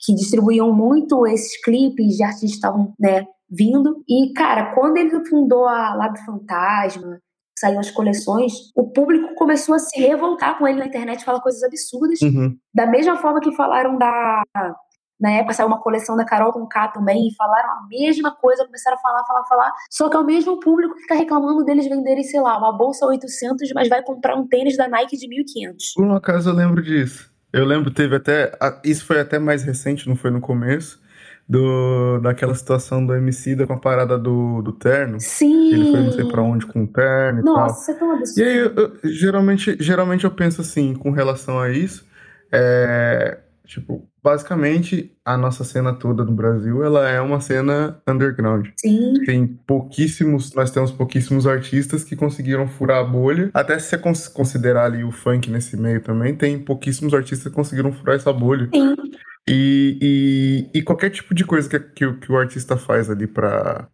que 0.00 0.14
distribuíam 0.14 0.72
muito 0.72 1.26
esses 1.26 1.60
clipes 1.62 2.16
de 2.16 2.22
artistas 2.22 2.50
que 2.50 2.56
estavam, 2.56 2.92
né, 2.98 3.24
vindo. 3.52 4.02
E, 4.08 4.32
cara, 4.32 4.74
quando 4.74 4.96
ele 4.96 5.24
fundou 5.26 5.66
a 5.66 5.94
Lab 5.94 6.18
Fantasma, 6.24 7.20
saiu 7.58 7.78
as 7.78 7.90
coleções, 7.90 8.52
o 8.74 8.90
público 8.90 9.34
começou 9.34 9.74
a 9.74 9.78
se 9.78 10.00
revoltar 10.00 10.58
com 10.58 10.66
ele 10.66 10.78
na 10.78 10.86
internet, 10.86 11.24
falar 11.24 11.40
coisas 11.40 11.62
absurdas. 11.62 12.20
Uhum. 12.22 12.56
Da 12.74 12.86
mesma 12.86 13.16
forma 13.18 13.40
que 13.40 13.54
falaram 13.54 13.98
da. 13.98 14.42
Na 15.20 15.30
época 15.30 15.54
saiu 15.54 15.68
uma 15.68 15.80
coleção 15.80 16.16
da 16.16 16.24
Carol 16.24 16.52
com 16.52 16.66
K 16.66 16.88
também, 16.88 17.28
e 17.28 17.34
falaram 17.36 17.70
a 17.70 17.86
mesma 17.88 18.32
coisa, 18.34 18.64
começaram 18.64 18.96
a 18.96 19.00
falar, 19.00 19.24
falar, 19.24 19.44
falar. 19.44 19.72
Só 19.88 20.08
que 20.08 20.16
é 20.16 20.18
o 20.18 20.24
mesmo 20.24 20.58
público 20.58 20.96
que 20.96 21.02
fica 21.02 21.14
reclamando 21.14 21.64
deles 21.64 21.88
venderem, 21.88 22.24
sei 22.24 22.40
lá, 22.40 22.58
uma 22.58 22.76
bolsa 22.76 23.06
800, 23.06 23.70
mas 23.72 23.88
vai 23.88 24.02
comprar 24.02 24.34
um 24.34 24.48
tênis 24.48 24.76
da 24.76 24.88
Nike 24.88 25.16
de 25.16 25.28
1500. 25.28 25.92
Por 25.94 26.04
um 26.04 26.16
acaso 26.16 26.50
eu 26.50 26.54
lembro 26.54 26.82
disso. 26.82 27.30
Eu 27.52 27.64
lembro, 27.64 27.92
teve 27.92 28.16
até. 28.16 28.50
Isso 28.82 29.04
foi 29.04 29.20
até 29.20 29.38
mais 29.38 29.62
recente, 29.62 30.08
não 30.08 30.16
foi 30.16 30.32
no 30.32 30.40
começo 30.40 31.01
do, 31.52 32.18
daquela 32.20 32.54
situação 32.54 33.04
do 33.04 33.14
MC 33.14 33.54
com 33.66 33.74
a 33.74 33.78
parada 33.78 34.18
do, 34.18 34.62
do 34.62 34.72
terno. 34.72 35.20
Sim. 35.20 35.70
Ele 35.70 35.90
foi 35.90 36.00
não 36.00 36.12
sei 36.12 36.24
pra 36.24 36.40
onde 36.40 36.64
com 36.64 36.84
o 36.84 36.86
terno 36.86 37.40
e 37.40 37.44
Nossa, 37.44 37.92
tal. 37.92 37.94
é 37.94 37.98
tão 37.98 38.16
absurdo. 38.16 38.40
E 38.40 38.42
aí, 38.42 38.56
eu, 38.56 38.74
eu, 38.74 38.92
geralmente, 39.04 39.76
geralmente 39.78 40.24
eu 40.24 40.30
penso 40.30 40.62
assim, 40.62 40.94
com 40.94 41.10
relação 41.10 41.60
a 41.60 41.70
isso, 41.70 42.06
é, 42.50 43.38
tipo, 43.66 44.08
basicamente 44.24 45.14
a 45.22 45.36
nossa 45.36 45.62
cena 45.62 45.92
toda 45.92 46.24
no 46.24 46.32
Brasil, 46.32 46.82
ela 46.82 47.06
é 47.06 47.20
uma 47.20 47.38
cena 47.38 48.00
underground. 48.08 48.68
Sim. 48.78 49.12
Tem 49.26 49.46
pouquíssimos, 49.46 50.54
nós 50.54 50.70
temos 50.70 50.90
pouquíssimos 50.90 51.46
artistas 51.46 52.02
que 52.02 52.16
conseguiram 52.16 52.66
furar 52.66 53.00
a 53.00 53.04
bolha. 53.04 53.50
Até 53.52 53.78
se 53.78 53.98
você 53.98 54.30
considerar 54.30 54.86
ali 54.86 55.04
o 55.04 55.12
funk 55.12 55.50
nesse 55.50 55.76
meio 55.76 56.00
também, 56.00 56.34
tem 56.34 56.58
pouquíssimos 56.58 57.12
artistas 57.12 57.50
que 57.50 57.54
conseguiram 57.54 57.92
furar 57.92 58.16
essa 58.16 58.32
bolha. 58.32 58.70
Sim. 58.74 58.94
E, 59.48 59.98
e, 60.72 60.78
e, 60.78 60.82
qualquer 60.82 61.10
tipo 61.10 61.34
de 61.34 61.44
coisa 61.44 61.68
que, 61.68 61.78
que, 61.80 62.12
que 62.12 62.30
o 62.30 62.38
artista 62.38 62.76
faz 62.76 63.10
ali 63.10 63.26
pra 63.26 63.88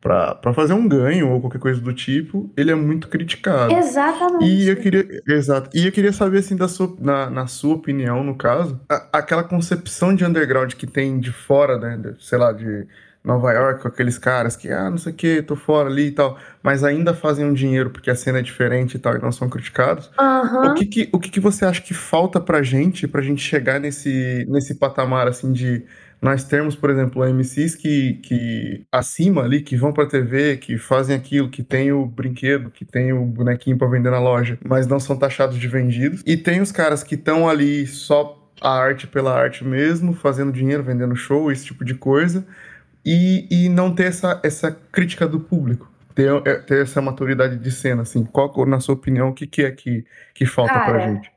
fazer 0.55 0.75
um 0.75 0.87
ganho 0.87 1.31
ou 1.31 1.41
qualquer 1.41 1.59
coisa 1.59 1.81
do 1.81 1.95
tipo, 1.95 2.53
ele 2.55 2.71
é 2.71 2.75
muito 2.75 3.09
criticado. 3.09 3.73
Exatamente. 3.73 4.45
E 4.45 4.69
eu 4.69 4.77
queria, 4.77 5.07
exato. 5.27 5.71
E 5.73 5.87
eu 5.87 5.93
queria 5.93 6.13
saber, 6.13 6.41
assim, 6.41 6.55
da 6.55 6.69
sua, 6.69 6.95
na, 7.01 7.31
na 7.31 7.47
sua 7.47 7.77
opinião, 7.77 8.23
no 8.23 8.37
caso, 8.37 8.79
a, 8.91 9.09
aquela 9.19 9.43
concepção 9.43 10.15
de 10.15 10.23
underground 10.23 10.75
que 10.75 10.87
tem 10.87 11.19
de 11.19 11.33
fora, 11.33 11.79
né? 11.79 12.15
Sei 12.21 12.37
lá, 12.37 12.53
de 12.53 12.87
Nova 13.29 13.53
York 13.53 13.83
com 13.83 13.89
aqueles 13.89 14.17
caras 14.17 14.57
que, 14.57 14.73
ah, 14.73 14.89
não 14.89 14.97
sei 14.97 15.13
o 15.13 15.15
que, 15.15 15.43
tô 15.43 15.55
fora 15.55 15.91
ali 15.91 16.07
e 16.07 16.13
tal, 16.13 16.39
mas 16.63 16.83
ainda 16.83 17.13
fazem 17.13 17.45
um 17.45 17.53
dinheiro 17.53 17.91
porque 17.91 18.11
a 18.11 18.15
cena 18.15 18.39
é 18.39 18.43
diferente 18.43 18.95
e 18.95 18.99
tal 18.99 19.15
e 19.15 19.21
não 19.21 19.31
são 19.31 19.51
criticados. 19.51 20.11
Uhum. 20.19 20.71
O, 20.71 20.75
que, 20.75 20.87
que, 20.87 21.09
o 21.13 21.21
que, 21.21 21.31
que 21.31 21.39
você 21.39 21.67
acha 21.67 21.83
que 21.83 21.93
falta 21.93 22.41
pra 22.41 22.63
gente, 22.63 23.07
pra 23.07 23.21
gente 23.21 23.43
chegar 23.43 23.79
nesse, 23.79 24.47
nesse 24.49 24.77
patamar 24.77 25.29
assim 25.29 25.53
de 25.53 25.85
nós 26.23 26.43
termos, 26.43 26.75
por 26.75 26.89
exemplo, 26.89 27.23
MCs 27.23 27.77
que, 27.77 28.15
que 28.15 28.87
acima 28.91 29.43
ali, 29.43 29.61
que 29.61 29.77
vão 29.77 29.93
pra 29.93 30.07
TV, 30.07 30.57
que 30.57 30.79
fazem 30.79 31.15
aquilo, 31.15 31.51
que 31.51 31.63
tem 31.63 31.93
o 31.93 32.07
brinquedo, 32.07 32.71
que 32.71 32.85
tem 32.85 33.13
o 33.13 33.25
bonequinho 33.25 33.77
para 33.77 33.89
vender 33.89 34.11
na 34.11 34.19
loja, 34.19 34.59
mas 34.65 34.87
não 34.87 34.99
são 34.99 35.17
taxados 35.17 35.59
de 35.59 35.69
vendidos. 35.69 36.23
E 36.27 36.37
tem 36.37 36.61
os 36.61 36.73
caras 36.73 37.05
que 37.05 37.15
estão 37.15 37.49
ali 37.49 37.87
só 37.87 38.37
a 38.61 38.71
arte 38.71 39.07
pela 39.07 39.33
arte 39.33 39.65
mesmo, 39.65 40.13
fazendo 40.13 40.51
dinheiro, 40.51 40.83
vendendo 40.83 41.15
show, 41.15 41.53
esse 41.53 41.67
tipo 41.67 41.85
de 41.85 41.95
coisa, 41.95 42.45
e, 43.05 43.47
e 43.51 43.69
não 43.69 43.95
ter 43.95 44.05
essa, 44.05 44.41
essa 44.45 44.71
crítica 44.71 45.27
do 45.27 45.41
público. 45.41 45.91
Ter, 46.15 46.31
é, 46.47 46.55
ter 46.57 46.83
essa 46.83 47.01
maturidade 47.01 47.57
de 47.57 47.71
cena, 47.71 48.03
assim. 48.03 48.25
Qual, 48.25 48.67
na 48.67 48.81
sua 48.81 48.95
opinião, 48.95 49.29
o 49.29 49.35
que, 49.35 49.47
que 49.47 49.63
é 49.63 49.71
que, 49.71 50.05
que 50.35 50.45
falta 50.47 50.73
Cara, 50.73 50.91
pra 50.91 51.01
gente? 51.01 51.31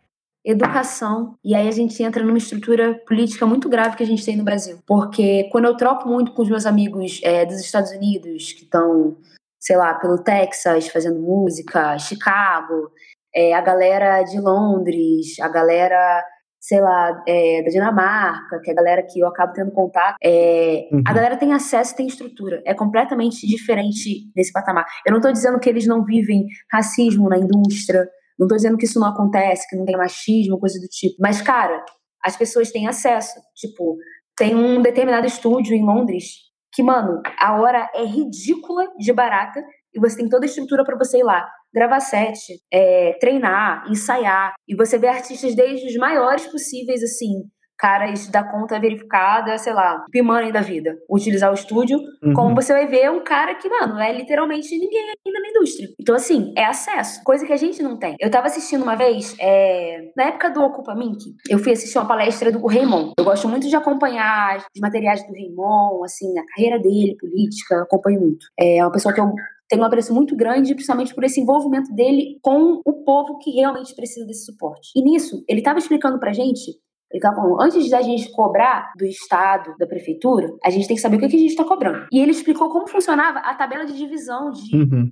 educação. 0.43 1.37
E 1.43 1.55
aí 1.55 1.67
a 1.67 1.71
gente 1.71 2.01
entra 2.01 2.23
numa 2.23 2.37
estrutura 2.37 2.95
política 3.07 3.45
muito 3.45 3.69
grave 3.69 3.95
que 3.95 4.03
a 4.03 4.07
gente 4.07 4.25
tem 4.25 4.35
no 4.35 4.43
Brasil. 4.43 4.79
Porque 4.85 5.47
quando 5.51 5.65
eu 5.65 5.77
troco 5.77 6.07
muito 6.07 6.33
com 6.33 6.41
os 6.41 6.49
meus 6.49 6.65
amigos 6.65 7.19
é, 7.23 7.45
dos 7.45 7.59
Estados 7.59 7.91
Unidos, 7.91 8.53
que 8.53 8.63
estão, 8.63 9.17
sei 9.59 9.77
lá, 9.77 9.93
pelo 9.95 10.23
Texas 10.23 10.87
fazendo 10.87 11.19
música, 11.19 11.97
Chicago, 11.99 12.91
é, 13.33 13.53
a 13.53 13.61
galera 13.61 14.23
de 14.23 14.39
Londres, 14.39 15.39
a 15.39 15.47
galera 15.47 16.23
sei 16.61 16.79
lá, 16.79 17.23
é, 17.27 17.63
da 17.63 17.69
Dinamarca, 17.69 18.61
que 18.61 18.69
é 18.69 18.73
a 18.73 18.75
galera 18.75 19.03
que 19.03 19.19
eu 19.19 19.27
acabo 19.27 19.51
tendo 19.51 19.71
contato, 19.71 20.15
é, 20.23 20.87
uhum. 20.91 21.01
a 21.05 21.11
galera 21.11 21.35
tem 21.35 21.53
acesso, 21.53 21.95
tem 21.95 22.05
estrutura. 22.05 22.61
É 22.63 22.73
completamente 22.75 23.47
diferente 23.47 24.31
desse 24.35 24.51
patamar. 24.53 24.85
Eu 25.03 25.11
não 25.11 25.17
estou 25.17 25.33
dizendo 25.33 25.59
que 25.59 25.67
eles 25.67 25.87
não 25.87 26.05
vivem 26.05 26.45
racismo 26.71 27.27
na 27.27 27.39
indústria, 27.39 28.07
não 28.37 28.45
estou 28.45 28.57
dizendo 28.57 28.77
que 28.77 28.85
isso 28.85 28.99
não 28.99 29.07
acontece, 29.07 29.67
que 29.67 29.75
não 29.75 29.85
tem 29.85 29.97
machismo, 29.97 30.59
coisa 30.59 30.79
do 30.79 30.87
tipo. 30.87 31.15
Mas, 31.19 31.41
cara, 31.41 31.83
as 32.23 32.37
pessoas 32.37 32.71
têm 32.71 32.87
acesso. 32.87 33.39
Tipo, 33.55 33.97
tem 34.37 34.55
um 34.55 34.83
determinado 34.83 35.25
estúdio 35.25 35.75
em 35.75 35.83
Londres 35.83 36.25
que, 36.73 36.83
mano, 36.83 37.21
a 37.39 37.59
hora 37.59 37.89
é 37.95 38.05
ridícula 38.05 38.87
de 38.97 39.11
barata 39.11 39.63
e 39.93 40.00
você 40.00 40.17
tem 40.17 40.29
toda 40.29 40.45
a 40.45 40.48
estrutura 40.48 40.83
para 40.83 40.98
você 40.98 41.19
ir 41.19 41.24
lá 41.24 41.48
gravar 41.74 42.00
set, 42.01 42.60
é, 42.71 43.13
treinar, 43.19 43.86
ensaiar. 43.89 44.53
E 44.67 44.75
você 44.75 44.98
vê 44.98 45.07
artistas 45.07 45.55
desde 45.55 45.88
os 45.88 45.95
maiores 45.95 46.45
possíveis, 46.48 47.01
assim, 47.01 47.43
caras 47.81 48.27
da 48.27 48.43
conta 48.43 48.79
verificada, 48.79 49.57
sei 49.57 49.74
lá, 49.74 50.05
Pimani 50.12 50.51
da 50.51 50.62
vida, 50.62 50.95
utilizar 51.10 51.50
o 51.50 51.55
estúdio, 51.55 51.98
uhum. 52.24 52.33
como 52.33 52.53
você 52.53 52.71
vai 52.71 52.86
ver 52.86 53.10
um 53.10 53.24
cara 53.24 53.55
que, 53.55 53.67
mano, 53.67 54.00
é 54.00 54.13
literalmente 54.13 54.69
ninguém 54.77 55.01
ainda 55.25 55.39
na 55.39 55.50
indústria. 55.50 55.89
Então, 56.00 56.13
assim, 56.13 56.53
é 56.55 56.63
acesso, 56.63 57.24
coisa 57.24 57.43
que 57.43 57.51
a 57.51 57.57
gente 57.57 57.81
não 57.81 57.98
tem. 57.98 58.15
Eu 58.19 58.29
tava 58.29 58.45
assistindo 58.45 58.83
uma 58.83 58.95
vez, 58.95 59.36
é... 59.39 60.12
na 60.15 60.25
época 60.25 60.51
do 60.51 60.62
Ocupa 60.62 60.93
Mink, 60.93 61.17
eu 61.50 61.57
fui 61.57 61.71
assistir 61.71 61.98
uma 61.98 62.07
palestra 62.07 62.51
do 62.51 62.63
Raymond. 62.67 63.13
Eu 63.17 63.25
gosto 63.25 63.50
muito 63.50 63.67
de 63.67 63.75
acompanhar 63.75 64.57
os 64.57 64.79
materiais 64.79 65.25
do 65.25 65.33
Raymond, 65.33 66.03
assim, 66.05 66.38
a 66.38 66.45
carreira 66.53 66.77
dele, 66.77 67.17
política, 67.19 67.81
acompanho 67.81 68.19
muito. 68.19 68.45
É 68.60 68.83
uma 68.83 68.91
pessoa 68.91 69.12
que 69.12 69.19
eu 69.19 69.33
tenho 69.71 69.81
um 69.81 69.85
apreço 69.85 70.13
muito 70.13 70.35
grande, 70.35 70.75
principalmente 70.75 71.15
por 71.15 71.23
esse 71.23 71.39
envolvimento 71.39 71.93
dele 71.95 72.37
com 72.41 72.81
o 72.85 73.03
povo 73.05 73.37
que 73.39 73.51
realmente 73.51 73.95
precisa 73.95 74.25
desse 74.25 74.45
suporte. 74.45 74.91
E 74.93 75.01
nisso, 75.01 75.43
ele 75.47 75.59
estava 75.59 75.79
explicando 75.79 76.19
pra 76.19 76.33
gente 76.33 76.71
ele 77.11 77.19
estava 77.19 77.35
falando, 77.35 77.61
antes 77.61 77.89
da 77.89 78.01
gente 78.01 78.31
cobrar 78.31 78.93
do 78.97 79.03
Estado, 79.05 79.75
da 79.77 79.85
Prefeitura, 79.85 80.49
a 80.63 80.69
gente 80.69 80.87
tem 80.87 80.95
que 80.95 81.01
saber 81.01 81.17
o 81.17 81.19
que, 81.19 81.27
que 81.27 81.35
a 81.35 81.39
gente 81.39 81.49
está 81.49 81.65
cobrando. 81.65 82.07
E 82.09 82.21
ele 82.21 82.31
explicou 82.31 82.69
como 82.69 82.87
funcionava 82.87 83.39
a 83.39 83.53
tabela 83.53 83.85
de 83.85 83.97
divisão 83.97 84.49
de, 84.49 84.73
uhum. 84.73 85.11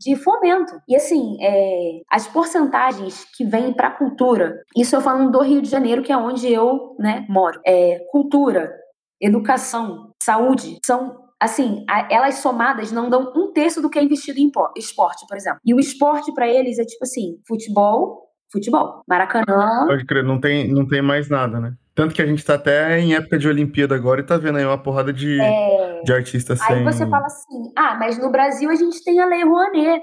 de 0.00 0.14
fomento. 0.14 0.72
E 0.88 0.94
assim, 0.94 1.36
é, 1.40 2.00
as 2.08 2.28
porcentagens 2.28 3.26
que 3.36 3.44
vêm 3.44 3.72
para 3.72 3.88
a 3.88 3.96
cultura, 3.98 4.62
isso 4.76 4.94
eu 4.94 5.00
falando 5.00 5.32
do 5.32 5.42
Rio 5.42 5.60
de 5.60 5.68
Janeiro, 5.68 6.02
que 6.02 6.12
é 6.12 6.16
onde 6.16 6.46
eu 6.46 6.94
né, 6.96 7.26
moro. 7.28 7.60
É, 7.66 7.98
cultura, 8.12 8.72
educação, 9.20 10.12
saúde, 10.22 10.78
são 10.86 11.22
assim, 11.42 11.84
a, 11.88 12.06
elas 12.08 12.36
somadas 12.36 12.92
não 12.92 13.10
dão 13.10 13.32
um 13.34 13.52
terço 13.52 13.82
do 13.82 13.90
que 13.90 13.98
é 13.98 14.02
investido 14.02 14.38
em 14.38 14.50
esporte, 14.76 15.26
por 15.26 15.36
exemplo. 15.36 15.58
E 15.64 15.74
o 15.74 15.80
esporte 15.80 16.32
para 16.32 16.46
eles 16.46 16.78
é 16.78 16.84
tipo 16.84 17.02
assim, 17.02 17.38
futebol, 17.46 18.28
futebol. 18.50 19.02
Maracanã. 19.08 19.86
Pode 19.86 20.06
crer, 20.06 20.22
não 20.22 20.40
tem, 20.40 20.72
não 20.72 20.86
tem 20.86 21.02
mais 21.02 21.28
nada, 21.28 21.58
né? 21.58 21.74
Tanto 21.94 22.14
que 22.14 22.22
a 22.22 22.26
gente 22.26 22.44
tá 22.44 22.54
até 22.54 22.98
em 23.00 23.14
época 23.14 23.38
de 23.38 23.48
Olimpíada 23.48 23.94
agora 23.94 24.20
e 24.20 24.24
tá 24.24 24.38
vendo 24.38 24.58
aí 24.58 24.64
uma 24.64 24.82
porrada 24.82 25.12
de, 25.12 25.38
é... 25.40 26.02
de 26.02 26.12
artistas 26.12 26.60
sem. 26.60 26.76
Aí 26.76 26.84
você 26.84 27.06
fala 27.06 27.26
assim: 27.26 27.72
ah, 27.76 27.96
mas 27.98 28.16
no 28.18 28.30
Brasil 28.30 28.70
a 28.70 28.74
gente 28.74 29.02
tem 29.04 29.20
a 29.20 29.26
Lei 29.26 29.44
Rouanet. 29.44 30.02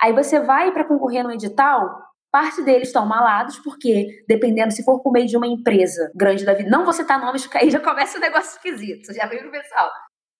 Aí 0.00 0.12
você 0.12 0.38
vai 0.40 0.70
para 0.70 0.84
concorrer 0.84 1.24
no 1.24 1.32
edital, 1.32 1.88
parte 2.30 2.62
deles 2.62 2.88
estão 2.88 3.06
malados, 3.06 3.58
porque 3.60 4.06
dependendo 4.28 4.72
se 4.72 4.84
for 4.84 5.00
por 5.02 5.12
meio 5.12 5.26
de 5.26 5.36
uma 5.36 5.46
empresa 5.46 6.10
grande 6.14 6.44
da 6.44 6.52
vida, 6.52 6.68
não 6.68 6.84
você 6.84 7.04
tá 7.04 7.18
nomes, 7.18 7.42
porque 7.42 7.58
aí 7.58 7.70
já 7.70 7.80
começa 7.80 8.16
o 8.16 8.18
um 8.18 8.22
negócio 8.22 8.56
esquisito. 8.56 9.06
Você 9.06 9.14
já 9.14 9.26
veio 9.26 9.44
no 9.44 9.50
pessoal 9.50 9.88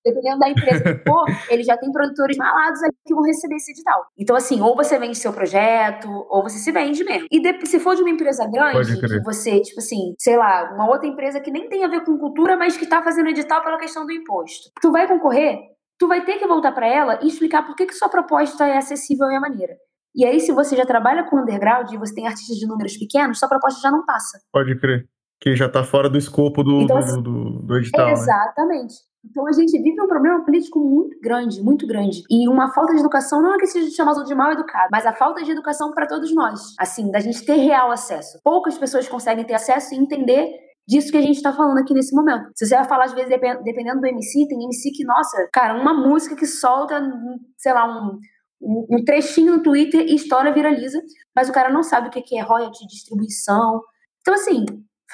dependendo 0.05 0.39
da 0.39 0.49
empresa 0.49 0.83
que 0.83 1.05
for, 1.09 1.25
ele 1.51 1.63
já 1.63 1.77
tem 1.77 1.91
produtores 1.91 2.37
malados 2.37 2.83
ali 2.83 2.93
que 3.07 3.15
vão 3.15 3.25
receber 3.25 3.57
esse 3.57 3.73
edital. 3.73 4.07
Então, 4.19 4.37
assim, 4.37 4.61
ou 4.61 4.77
você 4.77 4.99
vende 4.99 5.17
seu 5.17 5.33
projeto, 5.33 6.09
ou 6.29 6.43
você 6.43 6.59
se 6.59 6.71
vende 6.71 7.03
mesmo. 7.05 7.27
E 7.31 7.41
de, 7.41 7.67
se 7.67 7.81
for 7.81 7.97
de 7.97 8.03
uma 8.03 8.11
empresa 8.11 8.47
grande, 8.47 9.01
que 9.01 9.23
você, 9.23 9.61
tipo 9.61 9.81
assim, 9.81 10.15
sei 10.19 10.37
lá, 10.37 10.73
uma 10.75 10.89
outra 10.89 11.09
empresa 11.09 11.41
que 11.41 11.51
nem 11.51 11.69
tem 11.69 11.85
a 11.85 11.89
ver 11.89 12.05
com 12.05 12.19
cultura, 12.19 12.57
mas 12.57 12.77
que 12.77 12.87
tá 12.87 13.03
fazendo 13.03 13.31
edital 13.31 13.63
pela 13.63 13.79
questão 13.79 14.05
do 14.05 14.13
imposto. 14.13 14.71
Tu 14.81 14.93
vai 14.93 15.09
concorrer, 15.09 15.59
tu 15.99 16.07
vai 16.07 16.25
ter 16.25 16.39
que 16.39 16.47
voltar 16.47 16.73
para 16.73 16.87
ela 16.87 17.19
e 17.23 17.29
explicar 17.29 17.65
por 17.65 17.75
que, 17.75 17.87
que 17.87 17.95
sua 17.95 18.09
proposta 18.09 18.67
é 18.67 18.77
acessível 18.77 19.31
e 19.31 19.37
a 19.37 19.41
maneira. 19.41 19.75
E 20.15 20.25
aí, 20.25 20.39
se 20.39 20.53
você 20.53 20.77
já 20.77 20.87
trabalha 20.87 21.25
com 21.25 21.41
underground 21.41 21.91
e 21.91 21.97
você 21.97 22.15
tem 22.15 22.27
artistas 22.27 22.57
de 22.57 22.67
números 22.69 22.97
pequenos, 22.97 23.39
sua 23.39 23.49
proposta 23.49 23.81
já 23.81 23.91
não 23.91 24.05
passa. 24.05 24.39
Pode 24.53 24.79
crer. 24.79 25.09
Que 25.41 25.57
já 25.57 25.69
tá 25.69 25.83
fora 25.83 26.09
do 26.09 26.17
escopo 26.17 26.63
do, 26.63 26.83
então, 26.83 27.01
do, 27.01 27.23
do, 27.23 27.63
do 27.63 27.77
edital. 27.77 28.07
Né? 28.07 28.13
Exatamente. 28.13 28.95
Né? 28.95 29.14
Então 29.25 29.47
a 29.47 29.53
gente 29.53 29.81
vive 29.81 30.01
um 30.01 30.07
problema 30.07 30.45
político 30.45 30.79
muito 30.79 31.19
grande, 31.21 31.63
muito 31.63 31.87
grande. 31.87 32.23
E 32.31 32.49
uma 32.49 32.73
falta 32.73 32.93
de 32.93 33.01
educação 33.01 33.43
não 33.43 33.55
é 33.55 33.59
que 33.59 33.67
seja 33.67 33.91
chamado 33.91 34.25
de 34.25 34.35
mal 34.35 34.53
educado, 34.53 34.89
mas 34.93 35.07
a 35.07 35.13
falta 35.13 35.43
de 35.43 35.51
educação 35.51 35.93
para 35.93 36.07
todos 36.07 36.35
nós. 36.35 36.75
Assim, 36.79 37.11
da 37.11 37.21
gente 37.21 37.45
ter 37.45 37.57
real 37.57 37.91
acesso. 37.91 38.39
Poucas 38.45 38.77
pessoas 38.77 39.09
conseguem 39.09 39.45
ter 39.45 39.55
acesso 39.55 39.95
e 39.95 39.99
entender 39.99 40.53
disso 40.87 41.11
que 41.11 41.17
a 41.17 41.23
gente 41.23 41.43
tá 41.43 41.53
falando 41.53 41.79
aqui 41.79 41.95
nesse 41.95 42.15
momento. 42.15 42.51
Se 42.55 42.67
você 42.67 42.77
vai 42.77 42.85
falar, 42.85 43.07
às 43.07 43.15
vezes, 43.15 43.31
dependendo 43.31 44.01
do 44.01 44.07
MC, 44.07 44.47
tem 44.47 44.65
MC 44.65 44.91
que, 44.93 45.05
nossa, 45.05 45.49
cara, 45.53 45.81
uma 45.81 45.95
música 45.95 46.37
que 46.37 46.47
solta, 46.47 47.01
sei 47.57 47.73
lá, 47.73 47.87
um, 47.87 48.19
um 48.91 49.05
trechinho 49.05 49.57
no 49.57 49.63
Twitter 49.63 50.03
e 50.03 50.15
história 50.15 50.53
viraliza, 50.53 51.01
mas 51.35 51.49
o 51.49 51.53
cara 51.53 51.71
não 51.71 51.83
sabe 51.83 52.09
o 52.09 52.11
que 52.11 52.37
é 52.37 52.43
royalty, 52.43 52.87
distribuição. 52.87 53.81
Então, 54.21 54.35
assim, 54.35 54.65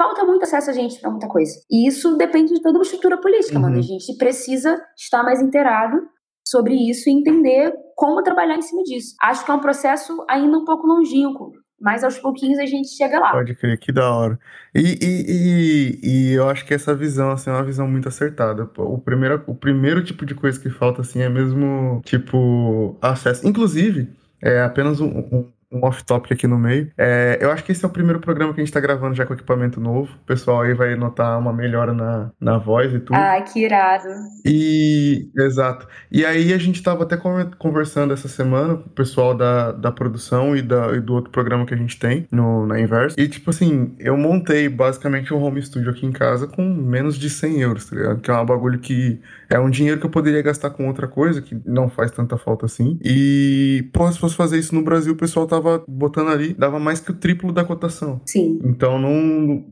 falta 0.01 0.25
muito 0.25 0.45
acesso 0.45 0.71
a 0.71 0.73
gente 0.73 0.99
para 0.99 1.11
muita 1.11 1.29
coisa. 1.29 1.53
E 1.71 1.87
isso 1.87 2.17
depende 2.17 2.55
de 2.55 2.63
toda 2.63 2.79
uma 2.79 2.85
estrutura 2.85 3.19
política, 3.19 3.57
uhum. 3.57 3.63
mano. 3.63 3.79
A 3.79 3.83
gente 3.83 4.17
precisa 4.17 4.81
estar 4.97 5.23
mais 5.23 5.43
inteirado 5.43 6.01
sobre 6.43 6.75
isso 6.75 7.11
e 7.11 7.13
entender 7.13 7.75
como 7.95 8.23
trabalhar 8.23 8.57
em 8.57 8.63
cima 8.63 8.83
disso. 8.83 9.15
Acho 9.21 9.45
que 9.45 9.51
é 9.51 9.55
um 9.55 9.61
processo 9.61 10.25
ainda 10.27 10.57
um 10.57 10.65
pouco 10.65 10.87
longínquo, 10.87 11.53
mas 11.79 12.03
aos 12.03 12.19
pouquinhos 12.19 12.59
a 12.59 12.65
gente 12.65 12.89
chega 12.89 13.21
lá. 13.21 13.31
Pode 13.31 13.55
crer, 13.55 13.79
que 13.79 13.93
da 13.93 14.11
hora. 14.11 14.39
E, 14.75 14.81
e, 14.81 15.25
e, 15.29 16.01
e, 16.03 16.33
eu 16.33 16.49
acho 16.49 16.65
que 16.65 16.73
essa 16.73 16.95
visão, 16.95 17.31
assim, 17.31 17.51
é 17.51 17.53
uma 17.53 17.63
visão 17.63 17.87
muito 17.87 18.09
acertada. 18.09 18.71
O 18.79 18.97
primeiro, 18.97 19.45
o 19.47 19.55
primeiro 19.55 20.03
tipo 20.03 20.25
de 20.25 20.35
coisa 20.35 20.59
que 20.59 20.71
falta, 20.71 21.03
assim, 21.03 21.21
é 21.21 21.29
mesmo, 21.29 22.01
tipo, 22.07 22.97
acesso. 23.03 23.47
Inclusive, 23.47 24.09
é 24.43 24.63
apenas 24.63 24.99
um, 24.99 25.09
um 25.09 25.53
um 25.73 25.85
off-topic 25.85 26.33
aqui 26.33 26.47
no 26.47 26.59
meio. 26.59 26.91
É, 26.99 27.39
eu 27.41 27.51
acho 27.51 27.63
que 27.63 27.73
esse 27.73 27.85
é 27.85 27.89
o 27.89 27.91
primeiro 27.91 28.19
programa 28.21 28.53
que 28.53 28.61
a 28.61 28.65
gente 28.65 28.73
tá 28.73 28.81
gravando 28.81 29.15
já 29.15 29.25
com 29.25 29.35
equipamento 29.35 29.81
novo. 29.81 30.13
O 30.23 30.27
pessoal 30.27 30.63
aí 30.63 30.75
vai 30.75 30.97
notar 30.97 31.39
uma 31.39 31.53
melhora 31.53 31.93
na, 31.93 32.31
na 32.41 32.59
voz 32.59 32.93
e 32.93 32.99
tudo. 32.99 33.17
Ah, 33.17 33.41
que 33.41 33.65
irado. 33.65 34.09
E, 34.45 35.31
exato. 35.37 35.87
E 36.11 36.25
aí 36.25 36.53
a 36.53 36.59
gente 36.59 36.83
tava 36.83 37.05
até 37.05 37.17
conversando 37.59 38.13
essa 38.13 38.29
semana 38.29 38.77
com 38.77 38.89
o 38.89 38.93
pessoal 38.93 39.35
da, 39.35 39.71
da 39.73 39.93
produção 39.93 40.57
e, 40.57 40.63
da, 40.63 40.97
e 40.97 41.01
do 41.01 41.15
outro 41.15 41.31
programa 41.31 41.65
que 41.65 41.75
a 41.75 41.77
gente 41.77 41.99
tem 41.99 42.27
no, 42.33 42.67
na 42.67 42.81
Inverso. 42.81 43.19
E, 43.19 43.29
tipo 43.29 43.51
assim, 43.51 43.95
eu 43.99 44.17
montei 44.17 44.69
basicamente 44.69 45.33
um 45.33 45.41
home 45.41 45.63
studio 45.63 45.91
aqui 45.91 46.05
em 46.05 46.13
casa 46.13 46.49
com 46.49 46.65
menos 46.65 47.17
de 47.17 47.31
100 47.31 47.61
euros, 47.61 47.85
tá 47.87 47.97
ligado? 47.97 48.21
Que 48.21 48.31
é 48.31 48.35
um 48.35 48.45
bagulho 48.45 48.79
que 48.81 49.21
é 49.49 49.59
um 49.59 49.71
dinheiro 49.71 50.01
que 50.01 50.07
eu 50.07 50.11
poderia 50.11 50.43
gastar 50.43 50.71
com 50.71 50.89
outra 50.89 51.07
coisa, 51.07 51.41
que 51.41 51.57
não 51.65 51.89
faz 51.89 52.11
tanta 52.11 52.37
falta 52.37 52.67
assim. 52.67 52.99
E, 53.03 53.89
pô, 53.93 54.11
se 54.11 54.19
fosse 54.19 54.35
fazer 54.35 54.59
isso 54.59 54.75
no 54.75 54.83
Brasil, 54.83 55.13
o 55.13 55.17
pessoal 55.17 55.47
tava 55.47 55.60
tava 55.63 55.85
botando 55.87 56.29
ali, 56.29 56.55
dava 56.55 56.79
mais 56.79 57.01
que 57.01 57.11
o 57.11 57.15
triplo 57.15 57.53
da 57.53 57.65
cotação. 57.65 58.21
Sim. 58.25 58.59
Então 58.65 58.99
não. 58.99 59.65